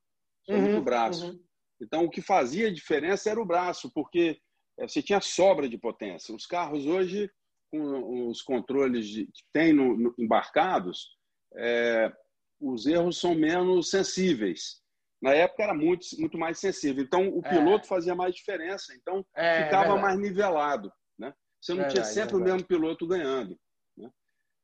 Só 0.46 0.54
uhum, 0.54 0.62
muito 0.62 0.82
braço. 0.82 1.26
Uhum. 1.26 1.40
Então 1.82 2.06
o 2.06 2.10
que 2.10 2.22
fazia 2.22 2.72
diferença 2.72 3.30
era 3.30 3.42
o 3.42 3.46
braço, 3.46 3.92
porque 3.94 4.40
é, 4.80 4.88
você 4.88 5.02
tinha 5.02 5.22
sobra 5.22 5.68
de 5.68 5.78
potência. 5.78 6.36
Os 6.36 6.46
carros 6.46 6.86
hoje, 6.86 7.30
com 7.72 8.30
os 8.30 8.42
controles 8.42 9.08
de, 9.08 9.26
que 9.26 9.44
tem 9.54 9.74
no, 9.74 9.98
no, 9.98 10.16
embarcados, 10.18 11.18
é, 11.56 12.12
os 12.60 12.86
erros 12.86 13.20
são 13.20 13.36
menos 13.36 13.90
sensíveis. 13.90 14.82
Na 15.22 15.34
época 15.34 15.64
era 15.64 15.74
muito, 15.74 16.06
muito 16.20 16.38
mais 16.38 16.60
sensível. 16.60 17.04
Então, 17.04 17.30
o 17.30 17.42
é. 17.44 17.50
piloto 17.50 17.86
é. 17.86 17.88
fazia 17.88 18.16
mais 18.16 18.36
diferença. 18.36 18.94
Então, 18.94 19.26
é, 19.36 19.64
ficava 19.64 19.98
mais 19.98 20.18
nivelado. 20.20 20.92
Né? 21.18 21.34
Você 21.60 21.74
não 21.74 21.88
tinha 21.88 22.04
sempre 22.04 22.36
o 22.36 22.40
mesmo 22.40 22.64
piloto 22.64 23.08
ganhando. 23.08 23.60
Né? 23.98 24.10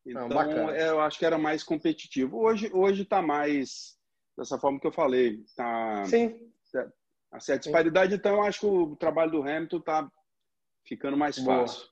Então, 0.05 0.29
não, 0.29 0.69
é, 0.69 0.89
eu 0.89 1.01
acho 1.01 1.17
que 1.17 1.25
era 1.25 1.39
mais 1.39 1.63
competitivo. 1.63 2.37
Hoje 2.37 3.01
está 3.01 3.21
mais 3.21 3.97
dessa 4.37 4.59
forma 4.59 4.79
que 4.79 4.85
eu 4.85 4.91
falei. 4.91 5.43
Tá, 5.55 6.05
Sim. 6.05 6.39
A 7.33 7.39
certa 7.39 7.63
disparidade, 7.63 8.13
então, 8.13 8.35
eu 8.35 8.43
acho 8.43 8.59
que 8.59 8.65
o 8.67 8.95
trabalho 8.95 9.31
do 9.31 9.41
Hamilton 9.41 9.77
está 9.77 10.11
ficando 10.85 11.17
mais 11.17 11.39
Boa. 11.39 11.61
fácil. 11.61 11.89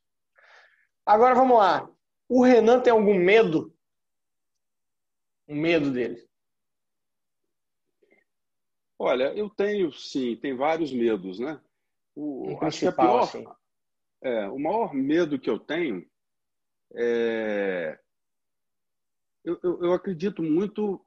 Agora 1.04 1.34
vamos 1.34 1.58
lá. 1.58 1.89
O 2.30 2.43
Renan 2.43 2.80
tem 2.80 2.93
algum 2.93 3.15
medo? 3.15 3.75
Um 5.47 5.56
medo 5.56 5.91
dele? 5.91 6.23
Olha, 8.99 9.34
eu 9.36 9.49
tenho 9.49 9.91
sim, 9.91 10.36
tem 10.36 10.56
vários 10.56 10.93
medos, 10.93 11.39
né? 11.39 11.60
O, 12.15 12.60
acho 12.62 12.82
que 12.82 12.86
a 12.86 12.91
pior, 12.91 13.23
assim. 13.23 13.43
é, 14.21 14.47
o 14.47 14.60
maior 14.60 14.93
medo 14.93 15.39
que 15.39 15.49
eu 15.49 15.58
tenho 15.58 16.08
é. 16.93 17.99
Eu, 19.43 19.60
eu, 19.63 19.86
eu 19.86 19.93
acredito 19.93 20.43
muito 20.43 21.04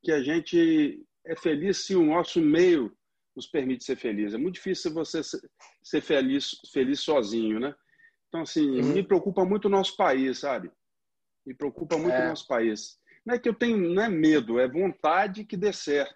que 0.00 0.12
a 0.12 0.22
gente 0.22 1.04
é 1.24 1.34
feliz 1.34 1.84
se 1.84 1.96
o 1.96 2.04
nosso 2.04 2.40
meio 2.40 2.96
nos 3.34 3.46
permite 3.46 3.84
ser 3.84 3.96
feliz. 3.96 4.34
É 4.34 4.38
muito 4.38 4.54
difícil 4.54 4.92
você 4.92 5.20
ser 5.22 6.00
feliz, 6.00 6.50
feliz 6.72 7.00
sozinho, 7.00 7.58
né? 7.58 7.74
Então, 8.28 8.42
assim, 8.42 8.80
uhum. 8.80 8.92
me 8.92 9.02
preocupa 9.02 9.44
muito 9.44 9.66
o 9.66 9.70
nosso 9.70 9.96
país, 9.96 10.40
sabe? 10.40 10.70
Me 11.46 11.54
preocupa 11.54 11.96
muito 11.96 12.14
é. 12.14 12.24
o 12.24 12.28
nosso 12.28 12.46
país. 12.46 12.98
Não 13.24 13.34
é 13.34 13.38
que 13.38 13.48
eu 13.48 13.54
tenho, 13.54 13.76
não 13.76 14.02
é 14.02 14.08
medo, 14.08 14.58
é 14.58 14.68
vontade 14.68 15.44
que 15.44 15.56
dê 15.56 15.72
certo. 15.72 16.14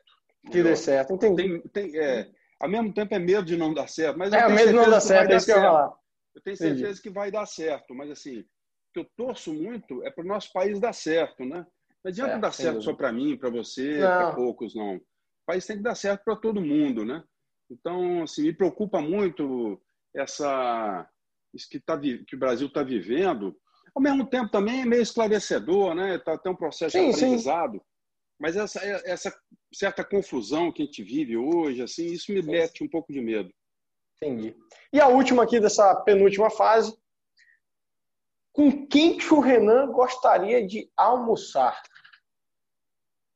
Que 0.50 0.62
dê 0.62 0.76
certo, 0.76 1.14
entendi. 1.14 1.60
Tem, 1.70 1.90
tem, 1.90 1.98
é, 1.98 2.30
ao 2.60 2.68
mesmo 2.68 2.92
tempo 2.92 3.14
é 3.14 3.18
medo 3.18 3.44
de 3.44 3.56
não 3.56 3.72
dar 3.72 3.88
certo, 3.88 4.18
mas 4.18 4.32
é, 4.32 4.44
eu 4.44 4.50
medo 4.50 4.68
de 4.68 4.74
não 4.74 4.90
dar 4.90 5.00
certo, 5.00 5.32
é 5.32 5.36
isso 5.36 5.46
que 5.46 5.52
eu 5.52 5.56
ia 5.56 5.62
falar. 5.62 5.94
Eu 6.34 6.42
tenho 6.42 6.56
certeza 6.56 6.84
entendi. 6.84 7.02
que 7.02 7.10
vai 7.10 7.30
dar 7.30 7.46
certo, 7.46 7.94
mas 7.94 8.10
assim, 8.10 8.40
o 8.40 8.44
que 8.92 9.00
eu 9.00 9.06
torço 9.16 9.52
muito 9.52 10.02
é 10.04 10.10
para 10.10 10.24
o 10.24 10.26
nosso 10.26 10.52
país 10.52 10.78
dar 10.78 10.92
certo, 10.92 11.44
né? 11.44 11.66
Não 12.04 12.10
adianta 12.10 12.34
é, 12.34 12.38
dar 12.38 12.52
certo 12.52 12.82
só 12.82 12.94
para 12.94 13.12
mim, 13.12 13.36
para 13.36 13.50
você, 13.50 13.98
para 13.98 14.34
poucos, 14.34 14.74
não 14.74 15.00
país 15.48 15.64
tem 15.64 15.78
que 15.78 15.82
dar 15.82 15.94
certo 15.94 16.22
para 16.24 16.36
todo 16.36 16.60
mundo, 16.60 17.06
né? 17.06 17.24
Então, 17.70 18.22
assim, 18.22 18.42
me 18.42 18.52
preocupa 18.52 19.00
muito 19.00 19.80
essa 20.14 21.08
isso 21.54 21.66
que, 21.70 21.80
tá, 21.80 21.98
que 21.98 22.36
o 22.36 22.38
Brasil 22.38 22.66
está 22.66 22.82
vivendo. 22.82 23.56
Ao 23.94 24.02
mesmo 24.02 24.26
tempo, 24.26 24.50
também 24.50 24.82
é 24.82 24.84
meio 24.84 25.00
esclarecedor, 25.00 25.94
né? 25.94 26.16
Está 26.16 26.34
até 26.34 26.50
um 26.50 26.54
processo 26.54 26.92
sim, 26.92 27.08
de 27.08 27.16
aprendizado. 27.16 27.78
Sim. 27.78 27.84
Mas 28.38 28.56
essa, 28.56 28.78
essa 29.06 29.34
certa 29.72 30.04
confusão 30.04 30.70
que 30.70 30.82
a 30.82 30.84
gente 30.84 31.02
vive 31.02 31.38
hoje, 31.38 31.82
assim, 31.82 32.06
isso 32.06 32.30
me 32.30 32.42
mete 32.42 32.84
um 32.84 32.88
pouco 32.88 33.10
de 33.10 33.20
medo. 33.20 33.50
Entendi. 34.16 34.54
E 34.92 35.00
a 35.00 35.08
última 35.08 35.44
aqui 35.44 35.58
dessa 35.58 35.94
penúltima 36.02 36.50
fase. 36.50 36.94
Com 38.52 38.86
quem 38.86 39.16
que 39.16 39.32
o 39.32 39.40
Renan 39.40 39.90
gostaria 39.90 40.66
de 40.66 40.90
almoçar? 40.94 41.80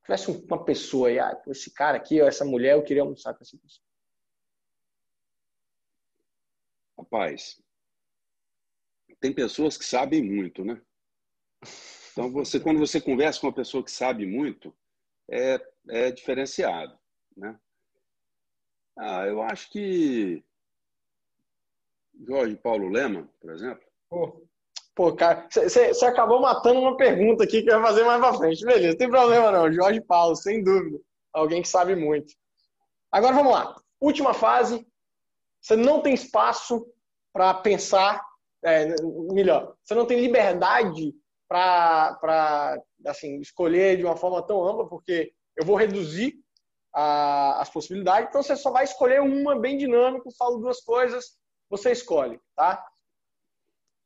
Se 0.02 0.06
tivesse 0.06 0.30
uma 0.30 0.64
pessoa 0.64 1.08
aí, 1.08 1.18
ah, 1.20 1.40
esse 1.46 1.72
cara 1.72 1.96
aqui, 1.96 2.20
ou 2.20 2.26
essa 2.26 2.44
mulher, 2.44 2.74
eu 2.74 2.82
queria 2.82 3.02
almoçar 3.02 3.34
com 3.34 3.42
essa 3.42 3.56
pessoa. 3.56 3.86
Rapaz, 6.98 7.62
tem 9.20 9.32
pessoas 9.32 9.78
que 9.78 9.84
sabem 9.84 10.22
muito, 10.22 10.64
né? 10.64 10.82
Então, 12.10 12.30
você, 12.32 12.58
quando 12.58 12.80
você 12.80 13.00
conversa 13.00 13.40
com 13.40 13.46
uma 13.46 13.54
pessoa 13.54 13.84
que 13.84 13.90
sabe 13.90 14.26
muito, 14.26 14.74
é, 15.30 15.64
é 15.88 16.10
diferenciado, 16.10 16.98
né? 17.36 17.58
Ah, 18.96 19.26
eu 19.26 19.40
acho 19.40 19.70
que 19.70 20.44
Jorge 22.26 22.56
Paulo 22.56 22.88
Lema, 22.88 23.28
por 23.40 23.52
exemplo. 23.52 23.86
Pô, 24.08 24.46
pô 24.94 25.14
cara, 25.14 25.48
você 25.50 26.04
acabou 26.04 26.40
matando 26.40 26.80
uma 26.80 26.96
pergunta 26.96 27.44
aqui 27.44 27.62
que 27.62 27.70
eu 27.70 27.78
ia 27.78 27.84
fazer 27.84 28.04
mais 28.04 28.20
pra 28.20 28.34
frente. 28.34 28.64
Beleza, 28.64 28.88
não 28.88 28.96
tem 28.96 29.10
problema 29.10 29.50
não. 29.50 29.72
Jorge 29.72 30.00
Paulo, 30.00 30.36
sem 30.36 30.62
dúvida. 30.62 30.98
Alguém 31.32 31.62
que 31.62 31.68
sabe 31.68 31.94
muito. 31.94 32.34
Agora 33.10 33.34
vamos 33.34 33.52
lá. 33.52 33.76
Última 34.00 34.34
fase. 34.34 34.86
Você 35.60 35.76
não 35.76 36.00
tem 36.00 36.12
espaço 36.14 36.84
para 37.32 37.54
pensar, 37.54 38.20
é, 38.64 38.94
melhor, 39.32 39.74
você 39.82 39.94
não 39.94 40.04
tem 40.04 40.20
liberdade 40.20 41.14
para 41.48 42.78
assim, 43.06 43.40
escolher 43.40 43.96
de 43.96 44.04
uma 44.04 44.16
forma 44.16 44.42
tão 44.42 44.66
ampla, 44.66 44.88
porque 44.88 45.32
eu 45.56 45.64
vou 45.64 45.76
reduzir 45.76 46.34
a, 46.94 47.60
as 47.60 47.70
possibilidades, 47.70 48.28
então 48.28 48.42
você 48.42 48.56
só 48.56 48.70
vai 48.70 48.84
escolher 48.84 49.20
uma 49.20 49.58
bem 49.58 49.76
dinâmica, 49.76 50.28
falo 50.38 50.58
duas 50.58 50.80
coisas, 50.80 51.36
você 51.70 51.92
escolhe, 51.92 52.40
tá? 52.54 52.84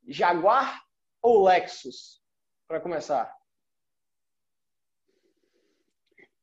Jaguar 0.06 0.84
ou 1.20 1.44
Lexus, 1.44 2.22
para 2.68 2.80
começar? 2.80 3.34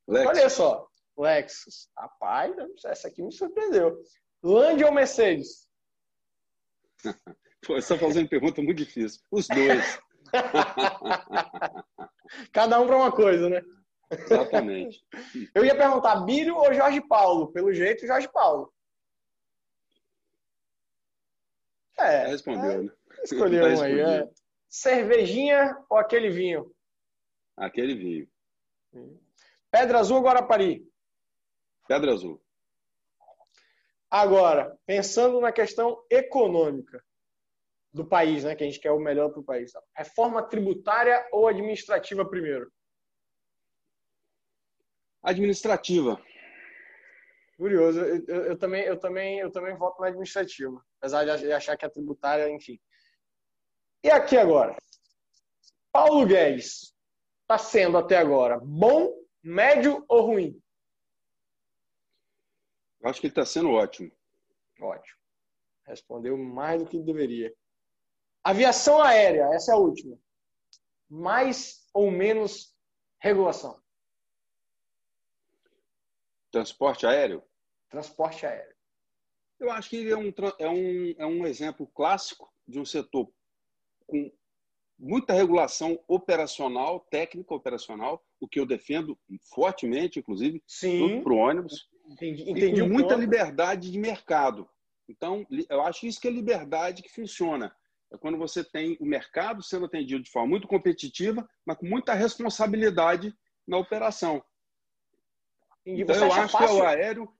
Lexus. 0.08 0.30
Olha 0.30 0.50
só, 0.50 0.88
Lexus. 1.18 1.90
Rapaz, 1.98 2.56
essa 2.86 3.08
aqui 3.08 3.24
me 3.24 3.32
surpreendeu. 3.32 3.98
Land 4.44 4.84
ou 4.84 4.92
Mercedes? 4.92 5.68
Pô, 7.66 7.76
você 7.76 7.94
está 7.94 7.98
fazendo 7.98 8.28
pergunta 8.28 8.62
muito 8.62 8.78
difícil. 8.78 9.22
Os 9.32 9.48
dois. 9.48 10.00
Cada 12.52 12.82
um 12.82 12.88
para 12.88 12.98
uma 12.98 13.12
coisa, 13.12 13.50
né? 13.50 13.62
Exatamente. 14.12 15.02
Eu 15.56 15.64
ia 15.64 15.78
perguntar, 15.78 16.26
Bírio 16.26 16.58
ou 16.58 16.74
Jorge 16.74 17.00
Paulo? 17.08 17.54
Pelo 17.54 17.74
jeito, 17.74 18.06
Jorge 18.06 18.28
Paulo. 18.28 18.74
É. 21.98 22.28
Respondeu, 22.28 22.72
é, 22.72 22.78
né? 22.80 22.92
Escolheu 23.24 23.76
tá 23.76 23.80
um 23.80 23.82
aí. 23.82 24.00
É. 24.00 24.30
Cervejinha 24.70 25.78
ou 25.90 25.98
aquele 25.98 26.30
vinho? 26.30 26.74
Aquele 27.56 27.96
vinho. 27.96 28.28
Pedra 29.72 30.00
Azul 30.00 30.18
ou 30.18 30.24
Guarapari? 30.24 30.86
Pedra 31.88 32.12
Azul. 32.12 32.42
Agora, 34.10 34.78
pensando 34.86 35.40
na 35.42 35.52
questão 35.52 36.04
econômica 36.10 37.04
do 37.92 38.06
país, 38.06 38.44
né, 38.44 38.56
que 38.56 38.64
a 38.64 38.66
gente 38.66 38.80
quer 38.80 38.92
o 38.92 39.00
melhor 39.00 39.30
para 39.30 39.40
o 39.40 39.44
país. 39.44 39.72
Reforma 39.96 40.42
tributária 40.42 41.28
ou 41.32 41.48
administrativa 41.48 42.28
primeiro? 42.28 42.72
Administrativa. 45.22 46.20
Curioso. 47.56 48.00
Eu, 48.00 48.26
eu, 48.28 48.46
eu, 48.46 48.58
também, 48.58 48.84
eu, 48.84 49.00
também, 49.00 49.40
eu 49.40 49.52
também 49.52 49.76
voto 49.76 50.02
na 50.02 50.08
administrativa, 50.08 50.84
apesar 51.00 51.24
de 51.24 51.52
achar 51.52 51.78
que 51.78 51.86
a 51.86 51.90
tributária, 51.90 52.50
enfim. 52.50 52.80
E 54.04 54.12
aqui 54.12 54.38
agora? 54.38 54.76
Paulo 55.90 56.26
Guedes 56.26 56.94
está 57.42 57.58
sendo 57.58 57.98
até 57.98 58.18
agora 58.18 58.60
bom, 58.60 59.18
médio 59.42 60.04
ou 60.10 60.26
ruim? 60.26 60.62
Eu 63.00 63.10
acho 63.10 63.22
que 63.22 63.28
ele 63.28 63.32
está 63.32 63.46
sendo 63.46 63.72
ótimo. 63.72 64.12
Ótimo. 64.82 65.18
Respondeu 65.86 66.38
mais 66.38 66.84
do 66.84 66.90
que 66.90 67.00
deveria. 67.00 67.54
Aviação 68.44 69.02
aérea, 69.02 69.50
essa 69.54 69.72
é 69.72 69.76
a 69.76 69.78
última. 69.78 70.20
Mais 71.10 71.88
ou 71.94 72.12
menos 72.12 72.76
regulação? 73.20 73.82
Transporte 76.52 77.06
aéreo? 77.06 77.42
Transporte 77.90 78.46
aéreo. 78.46 78.76
Eu 79.60 79.72
acho 79.72 79.90
que 79.90 80.10
é 80.10 80.18
um, 80.18 80.34
é 80.60 80.70
um, 80.70 81.16
é 81.20 81.26
um 81.26 81.46
exemplo 81.46 81.88
clássico 81.88 82.54
de 82.68 82.80
um 82.80 82.86
setor 82.86 83.32
com 84.14 84.32
muita 85.00 85.34
regulação 85.34 86.00
operacional, 86.08 87.00
técnica 87.10 87.54
operacional, 87.54 88.24
o 88.40 88.48
que 88.48 88.60
eu 88.60 88.66
defendo 88.66 89.18
fortemente, 89.54 90.20
inclusive, 90.20 90.62
para 91.24 91.34
o 91.34 91.38
ônibus. 91.38 91.90
Entendi, 92.06 92.44
entendi 92.44 92.80
e 92.80 92.84
com 92.84 92.90
muita 92.90 93.10
ponto. 93.10 93.22
liberdade 93.22 93.92
de 93.92 93.98
mercado. 93.98 94.70
Então, 95.10 95.46
eu 95.70 95.82
acho 95.82 96.06
isso 96.06 96.22
que 96.22 96.28
é 96.28 96.32
liberdade 96.32 97.02
que 97.02 97.12
funciona. 97.12 97.76
É 98.12 98.18
quando 98.18 98.38
você 98.38 98.64
tem 98.64 98.96
o 99.00 99.06
mercado 99.06 99.64
sendo 99.64 99.86
atendido 99.86 100.24
de 100.24 100.30
forma 100.30 100.50
muito 100.50 100.68
competitiva, 100.68 101.48
mas 101.66 101.78
com 101.78 101.88
muita 101.88 102.14
responsabilidade 102.14 103.36
na 103.68 103.78
operação. 103.78 104.44
Então, 105.86 106.16
eu 106.16 106.32
acho 106.32 106.52
fácil? 106.52 106.68
que 106.68 106.82
o 106.82 106.86
aéreo, 106.86 107.34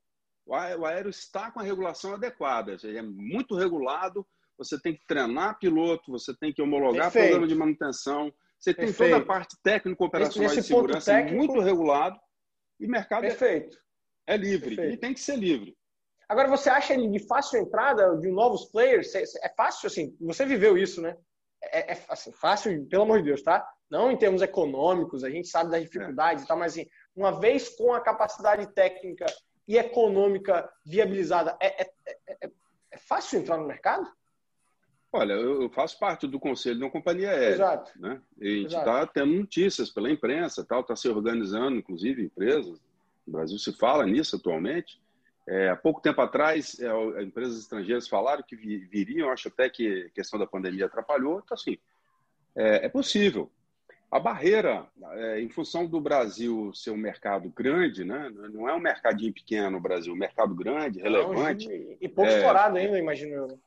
o 0.46 0.86
aéreo 0.86 1.10
está 1.10 1.52
com 1.52 1.60
a 1.60 1.64
regulação 1.64 2.16
adequada. 2.16 2.76
É 2.84 3.02
muito 3.02 3.56
regulado, 3.56 4.26
você 4.58 4.80
tem 4.80 4.96
que 4.96 5.06
treinar 5.06 5.58
piloto, 5.60 6.12
você 6.12 6.36
tem 6.36 6.54
que 6.54 6.62
homologar 6.62 7.12
Perfeito. 7.12 7.26
programa 7.26 7.48
de 7.48 7.56
manutenção, 7.56 8.34
você 8.60 8.74
tem 8.74 8.86
Perfeito. 8.86 9.12
toda 9.12 9.24
a 9.24 9.26
parte 9.26 9.58
técnico-operacional 9.62 10.56
de 10.56 10.64
segurança 10.64 11.12
técnico... 11.12 11.38
muito 11.38 11.60
regulado 11.60 12.20
e 12.80 12.88
mercado 12.88 13.26
é 13.26 13.30
Perfeito. 13.30 13.78
É, 14.26 14.36
é 14.36 14.38
livre 14.38 14.76
Perfeito. 14.76 14.94
e 14.94 14.98
tem 14.98 15.14
que 15.14 15.20
ser 15.20 15.36
livre. 15.36 15.76
Agora, 16.30 16.48
você 16.48 16.70
acha 16.70 16.94
ele 16.94 17.10
de 17.10 17.20
fácil 17.28 17.60
entrada 17.60 18.18
de 18.18 18.32
novos 18.32 18.66
players? 18.66 19.14
É 19.14 19.50
fácil, 19.56 19.88
assim, 19.88 20.16
você 20.20 20.46
viveu 20.46 20.78
isso, 20.78 21.02
né? 21.02 21.16
É, 21.62 21.94
é 21.94 22.06
assim, 22.10 22.32
fácil, 22.32 22.86
pelo 22.88 23.04
amor 23.04 23.20
de 23.20 23.26
Deus, 23.26 23.42
tá? 23.42 23.68
Não 23.90 24.12
em 24.12 24.18
termos 24.18 24.42
econômicos, 24.42 25.24
a 25.24 25.30
gente 25.30 25.48
sabe 25.48 25.72
das 25.72 25.84
dificuldades 25.84 26.44
é. 26.44 26.46
e 26.46 26.48
tal, 26.48 26.58
mas 26.58 26.74
assim, 26.74 26.88
uma 27.16 27.40
vez 27.40 27.70
com 27.70 27.94
a 27.94 28.02
capacidade 28.02 28.66
técnica 28.74 29.26
e 29.68 29.78
econômica 29.78 30.70
viabilizada, 30.86 31.56
é, 31.62 31.84
é, 31.84 31.92
é, 32.28 32.52
é 32.92 32.98
fácil 32.98 33.40
entrar 33.40 33.58
no 33.58 33.68
mercado? 33.68 34.10
Olha, 35.16 35.34
eu 35.34 35.70
faço 35.70 36.00
parte 36.00 36.26
do 36.26 36.40
conselho 36.40 36.78
de 36.78 36.84
uma 36.84 36.90
companhia 36.90 37.30
aérea. 37.30 37.54
Exato. 37.54 37.92
Né? 38.00 38.20
E 38.42 38.48
a 38.48 38.62
gente 38.62 38.76
está 38.76 39.06
tendo 39.06 39.32
notícias 39.32 39.92
pela 39.92 40.10
imprensa, 40.10 40.66
tal, 40.66 40.82
está 40.82 40.96
se 40.96 41.08
organizando, 41.08 41.78
inclusive 41.78 42.24
empresas. 42.24 42.82
No 43.26 43.34
Brasil 43.34 43.60
se 43.60 43.72
fala 43.74 44.08
nisso 44.08 44.38
atualmente. 44.38 45.00
É, 45.48 45.70
há 45.70 45.76
pouco 45.76 46.02
tempo 46.02 46.20
atrás, 46.20 46.80
é, 46.80 47.22
empresas 47.22 47.60
estrangeiras 47.60 48.08
falaram 48.08 48.42
que 48.42 48.56
viriam, 48.56 49.30
acho 49.30 49.50
até 49.50 49.70
que 49.70 50.08
a 50.08 50.10
questão 50.10 50.40
da 50.40 50.48
pandemia 50.48 50.88
atrapalhou. 50.88 51.42
Então, 51.46 51.54
assim, 51.54 51.78
é, 52.56 52.88
é 52.88 52.90
possível. 52.90 53.52
A 54.10 54.20
barreira, 54.20 54.88
é, 55.12 55.42
em 55.42 55.50
função 55.50 55.86
do 55.86 56.02
Brasil 56.02 56.74
ser 56.74 56.90
um 56.90 56.98
mercado 56.98 57.50
grande, 57.50 58.04
né? 58.04 58.32
não 58.52 58.68
é 58.68 58.74
um 58.74 58.80
mercadinho 58.80 59.34
pequeno 59.34 59.78
o 59.78 59.82
Brasil, 59.82 60.12
um 60.12 60.18
mercado 60.18 60.56
grande, 60.56 61.00
relevante. 61.00 61.68
Não, 61.68 61.98
e 62.02 62.10
pouco 62.10 62.32
explorado 62.32 62.78
ainda, 62.78 62.98
imagino 62.98 63.34
eu. 63.34 63.60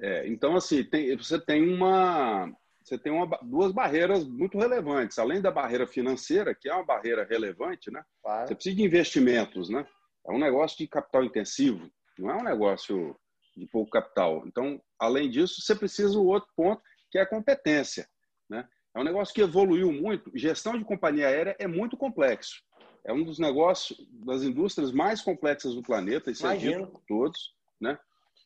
É, 0.00 0.26
então, 0.28 0.56
assim, 0.56 0.84
tem, 0.84 1.16
você 1.16 1.40
tem 1.40 1.62
uma. 1.74 2.52
Você 2.82 2.96
tem 2.96 3.12
uma, 3.12 3.26
duas 3.42 3.70
barreiras 3.70 4.24
muito 4.24 4.58
relevantes. 4.58 5.18
Além 5.18 5.42
da 5.42 5.50
barreira 5.50 5.86
financeira, 5.86 6.54
que 6.54 6.68
é 6.68 6.74
uma 6.74 6.84
barreira 6.84 7.26
relevante, 7.28 7.90
né? 7.90 8.02
Claro. 8.22 8.48
Você 8.48 8.54
precisa 8.54 8.76
de 8.76 8.82
investimentos, 8.82 9.68
né? 9.68 9.86
É 10.26 10.32
um 10.32 10.38
negócio 10.38 10.78
de 10.78 10.86
capital 10.86 11.24
intensivo, 11.24 11.90
não 12.18 12.30
é 12.30 12.36
um 12.36 12.44
negócio 12.44 13.16
de 13.56 13.66
pouco 13.66 13.90
capital. 13.90 14.44
Então, 14.46 14.80
além 14.98 15.30
disso, 15.30 15.60
você 15.60 15.74
precisa 15.74 16.12
do 16.12 16.24
outro 16.24 16.48
ponto, 16.56 16.82
que 17.10 17.18
é 17.18 17.22
a 17.22 17.28
competência. 17.28 18.08
Né? 18.48 18.66
É 18.94 19.00
um 19.00 19.04
negócio 19.04 19.34
que 19.34 19.40
evoluiu 19.40 19.92
muito. 19.92 20.30
Gestão 20.34 20.78
de 20.78 20.84
companhia 20.84 21.28
aérea 21.28 21.56
é 21.58 21.66
muito 21.66 21.96
complexo. 21.96 22.62
É 23.04 23.12
um 23.12 23.24
dos 23.24 23.38
negócios, 23.38 23.98
das 24.24 24.42
indústrias 24.42 24.92
mais 24.92 25.20
complexas 25.20 25.74
do 25.74 25.82
planeta, 25.82 26.30
isso 26.30 26.46
é 26.46 26.56
dito 26.56 26.86
por 26.86 27.02
todos. 27.06 27.54
Né? 27.80 27.98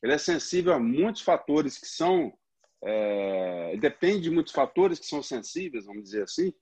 Ele 0.03 0.13
é 0.13 0.17
sensível 0.17 0.73
a 0.73 0.79
muitos 0.79 1.21
fatores 1.21 1.79
que 1.79 1.87
são. 1.87 2.31
É, 2.85 3.77
depende 3.77 4.23
de 4.23 4.29
muitos 4.29 4.51
fatores 4.51 4.99
que 4.99 5.05
são 5.05 5.23
sensíveis, 5.23 5.85
vamos 5.85 6.03
dizer 6.03 6.23
assim. 6.23 6.53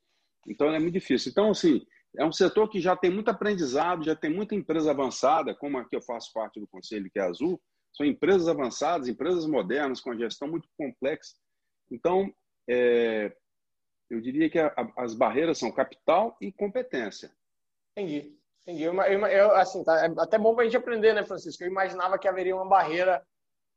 Então, 0.47 0.71
é 0.71 0.79
muito 0.79 0.93
difícil. 0.93 1.31
Então, 1.31 1.49
assim, 1.49 1.83
é 2.17 2.23
um 2.23 2.31
setor 2.31 2.69
que 2.69 2.79
já 2.79 2.95
tem 2.95 3.09
muito 3.09 3.29
aprendizado, 3.29 4.05
já 4.05 4.15
tem 4.15 4.29
muita 4.31 4.53
empresa 4.53 4.91
avançada, 4.91 5.55
como 5.55 5.79
a 5.79 5.89
que 5.89 5.95
eu 5.95 6.01
faço 6.03 6.31
parte 6.31 6.59
do 6.59 6.67
conselho, 6.67 7.09
que 7.11 7.19
é 7.19 7.23
Azul. 7.23 7.59
São 7.93 8.05
empresas 8.05 8.47
avançadas, 8.47 9.07
empresas 9.07 9.47
modernas, 9.47 9.99
com 9.99 10.11
a 10.11 10.15
gestão 10.15 10.47
muito 10.47 10.69
complexa. 10.77 11.35
Então, 11.91 12.31
é, 12.69 13.35
eu 14.11 14.21
diria 14.21 14.49
que 14.51 14.59
a, 14.59 14.67
a, 14.67 15.03
as 15.03 15.15
barreiras 15.15 15.57
são 15.57 15.71
capital 15.71 16.37
e 16.39 16.51
competência. 16.51 17.31
Entendi. 17.97 18.37
Entendi. 18.61 18.83
Eu, 18.83 18.93
eu, 18.93 19.25
eu 19.27 19.51
assim, 19.55 19.83
tá, 19.83 20.05
é 20.05 20.13
até 20.19 20.37
bom 20.37 20.53
para 20.53 20.63
a 20.63 20.65
gente 20.65 20.77
aprender, 20.77 21.13
né, 21.13 21.25
Francisco? 21.25 21.63
Eu 21.63 21.69
imaginava 21.71 22.19
que 22.19 22.27
haveria 22.27 22.55
uma 22.55 22.67
barreira 22.67 23.25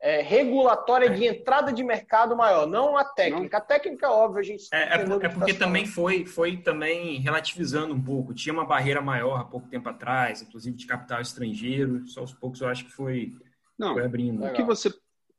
é, 0.00 0.20
regulatória 0.20 1.09
de 1.11 1.24
entrada 1.24 1.72
de 1.72 1.83
mercado 1.83 2.37
maior, 2.37 2.66
não 2.66 2.96
a 2.96 3.04
técnica. 3.04 3.59
Não. 3.59 3.64
A 3.64 3.66
técnica, 3.66 4.11
óbvio, 4.11 4.40
a 4.40 4.42
gente. 4.42 4.68
É, 4.72 4.94
é, 4.94 4.98
por, 4.98 5.24
é 5.24 5.28
porque 5.28 5.54
tá 5.54 5.64
também 5.64 5.87
foi, 5.87 6.26
foi 6.26 6.57
também 6.59 7.18
relativizando 7.20 7.94
um 7.94 8.02
pouco. 8.02 8.35
Tinha 8.35 8.52
uma 8.52 8.66
barreira 8.66 9.00
maior 9.00 9.40
há 9.40 9.44
pouco 9.44 9.68
tempo 9.68 9.88
atrás, 9.88 10.42
inclusive 10.42 10.76
de 10.76 10.87
capital 10.87 11.20
estrangeiro. 11.20 12.07
Só 12.07 12.20
aos 12.20 12.35
poucos 12.35 12.61
eu 12.61 12.68
acho 12.68 12.85
que 12.85 12.92
foi, 12.92 13.33
não, 13.78 13.94
foi 13.94 14.04
abrindo. 14.04 14.44
O 14.44 14.52
que 14.52 14.62
você 14.62 14.90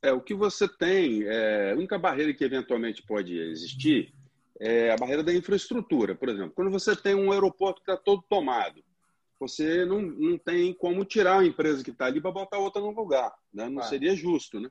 é, 0.05 0.11
o 0.11 0.21
que 0.21 0.35
você 0.35 0.67
tem, 0.67 1.23
é, 1.23 1.71
a 1.71 1.75
única 1.75 1.97
barreira 1.97 2.31
que 2.33 2.43
eventualmente 2.43 3.01
pode 3.01 3.37
existir 3.37 4.13
é 4.59 4.91
a 4.91 4.95
barreira 4.95 5.23
da 5.23 5.33
infraestrutura. 5.33 6.13
Por 6.13 6.29
exemplo, 6.29 6.51
quando 6.55 6.69
você 6.69 6.95
tem 6.95 7.15
um 7.15 7.31
aeroporto 7.31 7.81
que 7.81 7.91
está 7.91 8.01
todo 8.01 8.23
tomado, 8.29 8.83
você 9.39 9.85
não, 9.85 10.01
não 10.01 10.37
tem 10.37 10.73
como 10.73 11.03
tirar 11.03 11.39
a 11.39 11.45
empresa 11.45 11.83
que 11.83 11.91
está 11.91 12.05
ali 12.05 12.21
para 12.21 12.31
botar 12.31 12.57
outra 12.57 12.81
no 12.81 12.91
lugar. 12.91 13.33
Né? 13.53 13.69
Não 13.69 13.81
ah. 13.81 13.85
seria 13.85 14.15
justo. 14.15 14.59
Né? 14.59 14.69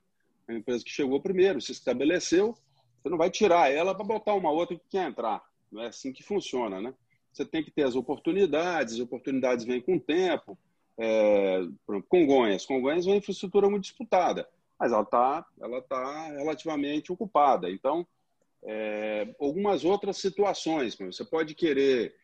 A 0.48 0.54
empresa 0.54 0.84
que 0.84 0.90
chegou 0.90 1.20
primeiro, 1.20 1.60
se 1.60 1.72
estabeleceu, 1.72 2.56
você 3.02 3.08
não 3.08 3.18
vai 3.18 3.30
tirar 3.30 3.70
ela 3.70 3.94
para 3.94 4.04
botar 4.04 4.34
uma 4.34 4.50
outra 4.50 4.76
que 4.76 4.88
quer 4.88 5.08
entrar. 5.08 5.42
Não 5.70 5.82
é 5.82 5.88
assim 5.88 6.12
que 6.12 6.22
funciona. 6.22 6.80
Né? 6.80 6.94
Você 7.32 7.44
tem 7.44 7.62
que 7.62 7.70
ter 7.70 7.82
as 7.82 7.96
oportunidades, 7.96 8.94
as 8.94 9.00
oportunidades 9.00 9.64
vêm 9.64 9.80
com 9.80 9.96
o 9.96 10.00
tempo. 10.00 10.58
É, 10.98 11.60
Congonhas. 12.08 12.64
Congonhas 12.64 13.06
é 13.06 13.10
uma 13.10 13.16
infraestrutura 13.16 13.68
muito 13.68 13.82
disputada, 13.82 14.48
mas 14.78 14.92
ela 14.92 15.02
está 15.02 15.44
ela 15.60 15.82
tá 15.82 16.28
relativamente 16.28 17.12
ocupada. 17.12 17.68
Então, 17.70 18.06
é, 18.64 19.34
algumas 19.40 19.84
outras 19.84 20.16
situações, 20.16 20.94
você 20.94 21.24
pode 21.24 21.54
querer 21.54 22.14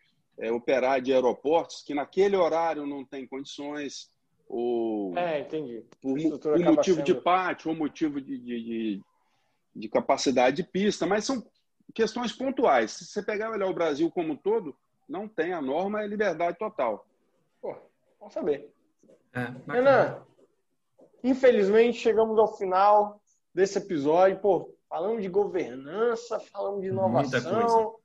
é, 0.40 0.50
operar 0.50 1.00
de 1.00 1.12
aeroportos 1.12 1.82
que 1.82 1.94
naquele 1.94 2.34
horário 2.34 2.86
não 2.86 3.04
tem 3.04 3.26
condições, 3.26 4.10
ou 4.48 5.16
é, 5.16 5.40
entendi. 5.40 5.84
por, 6.00 6.18
por 6.40 6.58
motivo 6.58 6.96
sendo... 6.96 7.04
de 7.04 7.14
pátio 7.14 7.70
ou 7.70 7.76
motivo 7.76 8.20
de, 8.20 8.38
de, 8.38 8.64
de, 8.64 9.02
de, 9.76 9.88
capacidade 9.88 10.56
de 10.56 10.64
pista, 10.64 11.06
mas 11.06 11.24
são 11.24 11.46
questões 11.94 12.32
pontuais. 12.32 12.92
Se 12.92 13.04
você 13.04 13.22
pegar 13.22 13.46
e 13.46 13.50
olhar 13.50 13.68
o 13.68 13.74
Brasil 13.74 14.10
como 14.10 14.32
um 14.32 14.36
todo, 14.36 14.74
não 15.08 15.28
tem 15.28 15.52
a 15.52 15.60
norma, 15.60 16.02
é 16.02 16.06
liberdade 16.06 16.58
total. 16.58 17.06
Pô, 17.60 17.76
vamos 18.18 18.34
saber. 18.34 18.72
É, 19.34 19.72
Renan, 19.72 20.22
infelizmente 21.22 21.98
chegamos 21.98 22.38
ao 22.38 22.56
final 22.56 23.20
desse 23.54 23.78
episódio. 23.78 24.40
Pô, 24.40 24.74
falamos 24.88 25.22
de 25.22 25.28
governança, 25.28 26.40
falamos 26.40 26.80
de 26.80 26.88
inovação, 26.88 27.99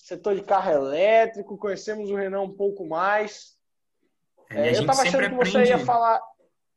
setor 0.00 0.34
de 0.34 0.42
carro 0.42 0.70
elétrico, 0.72 1.58
conhecemos 1.58 2.10
o 2.10 2.16
Renan 2.16 2.42
um 2.42 2.52
pouco 2.52 2.86
mais. 2.86 3.56
É, 4.48 4.68
eu 4.68 4.80
estava 4.80 5.02
achando 5.02 5.30
que 5.30 5.36
você 5.36 5.64
ia 5.64 5.78
falar. 5.78 6.20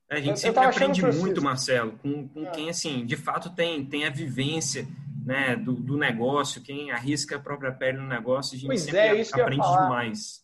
A 0.09 0.19
gente 0.19 0.39
sempre 0.39 0.63
aprende 0.63 1.01
muito, 1.01 1.41
Marcelo, 1.41 1.97
com, 1.97 2.27
com 2.27 2.45
ah. 2.45 2.51
quem 2.51 2.69
assim, 2.69 3.05
de 3.05 3.17
fato 3.17 3.49
tem, 3.55 3.83
tem 3.85 4.05
a 4.05 4.11
vivência 4.11 4.85
né, 5.25 5.55
do, 5.55 5.73
do, 5.73 5.97
negócio, 5.97 6.61
quem 6.61 6.91
arrisca 6.91 7.37
a 7.37 7.39
própria 7.39 7.71
pele 7.71 7.97
no 7.97 8.07
negócio, 8.07 8.55
a 8.55 8.59
gente 8.59 8.67
pois 8.67 8.81
sempre 8.81 8.99
é, 8.99 9.15
isso 9.15 9.33
aprende 9.33 9.61
demais. 9.61 10.43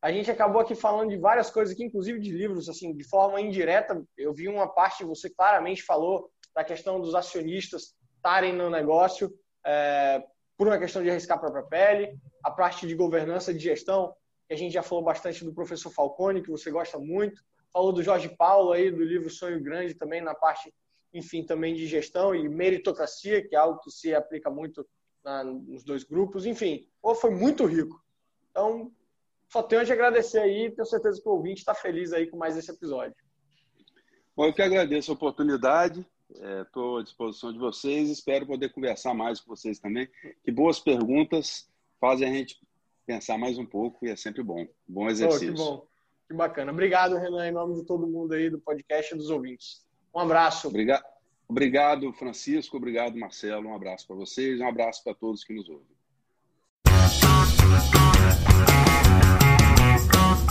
A 0.00 0.10
gente 0.10 0.30
acabou 0.30 0.62
aqui 0.62 0.74
falando 0.74 1.10
de 1.10 1.18
várias 1.18 1.50
coisas 1.50 1.74
aqui, 1.74 1.84
inclusive 1.84 2.18
de 2.18 2.30
livros, 2.30 2.70
assim, 2.70 2.96
de 2.96 3.04
forma 3.04 3.40
indireta. 3.40 4.02
Eu 4.16 4.32
vi 4.32 4.48
uma 4.48 4.66
parte, 4.66 5.04
você 5.04 5.28
claramente 5.28 5.82
falou 5.82 6.30
da 6.54 6.64
questão 6.64 6.98
dos 6.98 7.14
acionistas 7.14 7.94
estarem 8.16 8.54
no 8.54 8.70
negócio. 8.70 9.30
É, 9.66 10.22
por 10.60 10.66
uma 10.66 10.78
questão 10.78 11.02
de 11.02 11.08
arriscar 11.08 11.38
a 11.38 11.40
própria 11.40 11.62
pele, 11.62 12.20
a 12.44 12.50
parte 12.50 12.86
de 12.86 12.94
governança, 12.94 13.50
de 13.50 13.60
gestão, 13.60 14.14
que 14.46 14.52
a 14.52 14.56
gente 14.58 14.74
já 14.74 14.82
falou 14.82 15.02
bastante 15.02 15.42
do 15.42 15.54
professor 15.54 15.90
Falcone, 15.90 16.42
que 16.42 16.50
você 16.50 16.70
gosta 16.70 16.98
muito, 16.98 17.42
falou 17.72 17.94
do 17.94 18.02
Jorge 18.02 18.28
Paulo 18.36 18.72
aí, 18.72 18.90
do 18.90 19.02
livro 19.02 19.30
Sonho 19.30 19.58
Grande 19.62 19.94
também, 19.94 20.20
na 20.20 20.34
parte, 20.34 20.70
enfim, 21.14 21.46
também 21.46 21.72
de 21.72 21.86
gestão 21.86 22.34
e 22.34 22.46
meritocracia, 22.46 23.42
que 23.42 23.56
é 23.56 23.58
algo 23.58 23.80
que 23.80 23.90
se 23.90 24.14
aplica 24.14 24.50
muito 24.50 24.86
na, 25.24 25.42
nos 25.42 25.82
dois 25.82 26.04
grupos, 26.04 26.44
enfim, 26.44 26.86
foi 27.18 27.30
muito 27.30 27.64
rico. 27.64 27.98
Então, 28.50 28.92
só 29.48 29.62
tenho 29.62 29.80
a 29.80 29.84
te 29.86 29.92
agradecer 29.92 30.40
aí, 30.40 30.70
tenho 30.70 30.84
certeza 30.84 31.22
que 31.22 31.26
o 31.30 31.32
ouvinte 31.32 31.60
está 31.60 31.72
feliz 31.72 32.12
aí 32.12 32.26
com 32.26 32.36
mais 32.36 32.58
esse 32.58 32.70
episódio. 32.70 33.16
Bom, 34.36 34.44
eu 34.44 34.52
que 34.52 34.60
agradeço 34.60 35.10
a 35.10 35.14
oportunidade, 35.14 36.06
Estou 36.34 36.98
é, 36.98 37.00
à 37.00 37.04
disposição 37.04 37.52
de 37.52 37.58
vocês. 37.58 38.08
Espero 38.08 38.46
poder 38.46 38.70
conversar 38.70 39.14
mais 39.14 39.40
com 39.40 39.54
vocês 39.54 39.78
também. 39.78 40.08
Que 40.44 40.50
boas 40.50 40.78
perguntas 40.78 41.68
fazem 42.00 42.28
a 42.28 42.32
gente 42.32 42.60
pensar 43.06 43.36
mais 43.36 43.58
um 43.58 43.66
pouco 43.66 44.06
e 44.06 44.10
é 44.10 44.16
sempre 44.16 44.42
bom. 44.42 44.66
Bom 44.86 45.08
exercício. 45.08 45.52
Oh, 45.52 45.56
que 45.56 45.58
bom. 45.58 45.86
Que 46.28 46.34
bacana. 46.34 46.70
Obrigado, 46.70 47.16
Renan, 47.16 47.48
em 47.48 47.52
nome 47.52 47.74
de 47.74 47.84
todo 47.84 48.06
mundo 48.06 48.34
aí 48.34 48.48
do 48.48 48.60
podcast 48.60 49.14
e 49.14 49.18
dos 49.18 49.30
ouvintes. 49.30 49.84
Um 50.14 50.20
abraço. 50.20 50.68
Obrigado, 50.68 51.04
obrigado 51.48 52.12
Francisco. 52.12 52.76
Obrigado, 52.76 53.18
Marcelo. 53.18 53.68
Um 53.68 53.74
abraço 53.74 54.06
para 54.06 54.16
vocês. 54.16 54.60
Um 54.60 54.68
abraço 54.68 55.02
para 55.02 55.14
todos 55.14 55.42
que 55.42 55.52
nos 55.52 55.68
ouvem. 55.68 55.86